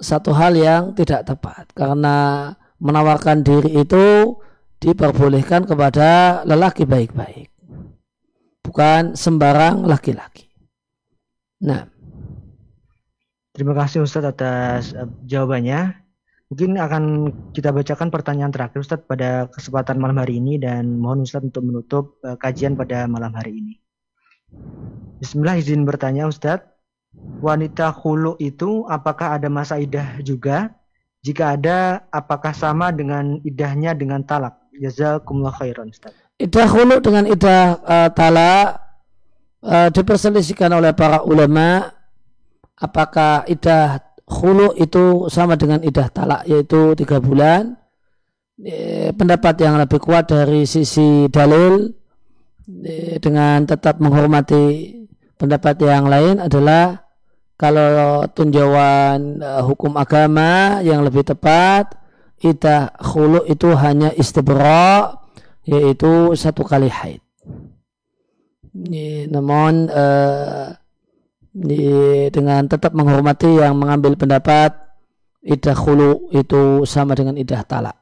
[0.00, 4.36] satu hal yang tidak tepat karena menawarkan diri itu
[4.80, 7.49] diperbolehkan kepada lelaki baik-baik.
[8.70, 10.46] Bukan sembarang laki-laki.
[11.66, 11.90] Nah.
[13.50, 15.98] Terima kasih Ustadz atas uh, jawabannya.
[16.54, 17.04] Mungkin akan
[17.50, 22.22] kita bacakan pertanyaan terakhir Ustadz pada kesempatan malam hari ini dan mohon Ustadz untuk menutup
[22.22, 23.74] uh, kajian pada malam hari ini.
[25.18, 26.70] Bismillah izin bertanya Ustadz,
[27.42, 30.70] wanita hulu itu apakah ada masa idah juga
[31.20, 34.56] jika ada, apakah sama dengan idahnya dengan talak?
[34.80, 36.16] Jazakumullah khairan Ustaz.
[36.40, 38.80] Idah hulu dengan idah uh, talak
[39.60, 41.92] uh, diperselisihkan oleh para ulama
[42.80, 47.76] apakah idah hulu itu sama dengan idah talak yaitu tiga bulan?
[48.60, 51.88] E, pendapat yang lebih kuat dari sisi dalil
[53.16, 54.92] dengan tetap menghormati
[55.40, 57.10] pendapat yang lain adalah
[57.60, 61.92] kalau tinjauan uh, hukum agama yang lebih tepat
[62.40, 65.19] idah khulu itu hanya istibra
[65.70, 67.22] yaitu satu kali haid.
[69.30, 70.74] Namun uh,
[72.30, 74.74] dengan tetap menghormati yang mengambil pendapat
[75.42, 77.96] idah khulu itu sama dengan idah talak.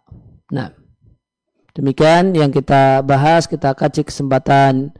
[0.52, 0.72] Nah,
[1.76, 4.92] demikian yang kita bahas, kita kaji kesempatan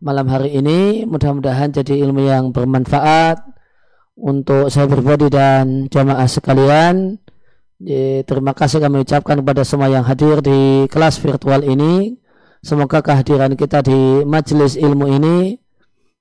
[0.00, 1.08] malam hari ini.
[1.08, 3.40] Mudah-mudahan jadi ilmu yang bermanfaat
[4.20, 7.23] untuk saya pribadi dan jamaah sekalian.
[8.24, 12.16] Terima kasih kami ucapkan kepada semua yang hadir di kelas virtual ini.
[12.64, 15.60] Semoga kehadiran kita di majelis ilmu ini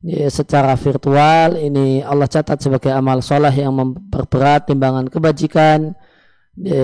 [0.04, 5.96] ya, secara virtual ini Allah catat sebagai amal soleh yang memperberat timbangan kebajikan
[6.52, 6.76] di,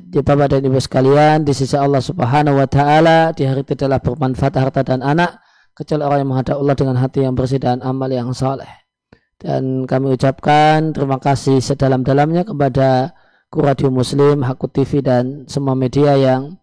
[0.00, 4.00] di Bapak dan Ibu sekalian di sisi Allah Subhanahu wa taala di hari itu adalah
[4.00, 5.44] bermanfaat harta dan anak
[5.76, 8.88] kecuali orang yang menghadap Allah dengan hati yang bersih dan amal yang soleh.
[9.36, 13.12] Dan kami ucapkan terima kasih sedalam-dalamnya kepada
[13.46, 16.58] Kuradio Muslim, Hakut TV dan semua media yang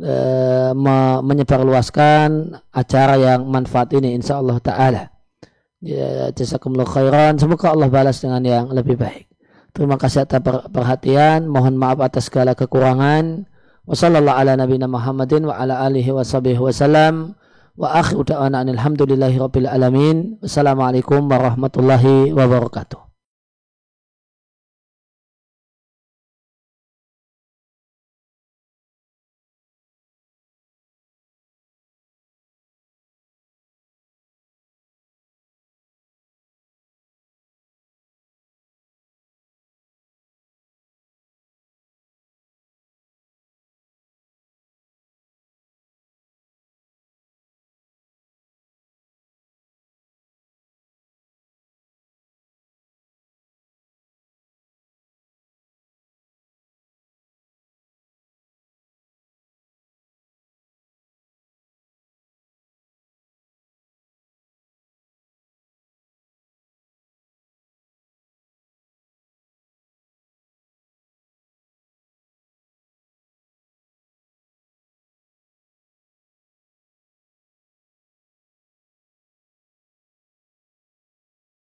[0.00, 0.72] eh,
[1.22, 5.02] menyebarluaskan acara yang manfaat ini insya Allah Ta'ala.
[5.84, 6.32] Ya,
[6.88, 7.36] khairan.
[7.36, 9.28] Semoga Allah balas dengan yang lebih baik.
[9.76, 10.40] Terima kasih atas
[10.72, 11.44] perhatian.
[11.44, 13.44] Mohon maaf atas segala kekurangan.
[13.84, 14.56] Ala
[14.88, 16.72] Muhammadin wa ala alihi wa sahbihi wa
[18.64, 20.40] alhamdulillahi rabbil alamin.
[20.40, 23.13] Wassalamualaikum warahmatullahi wabarakatuh.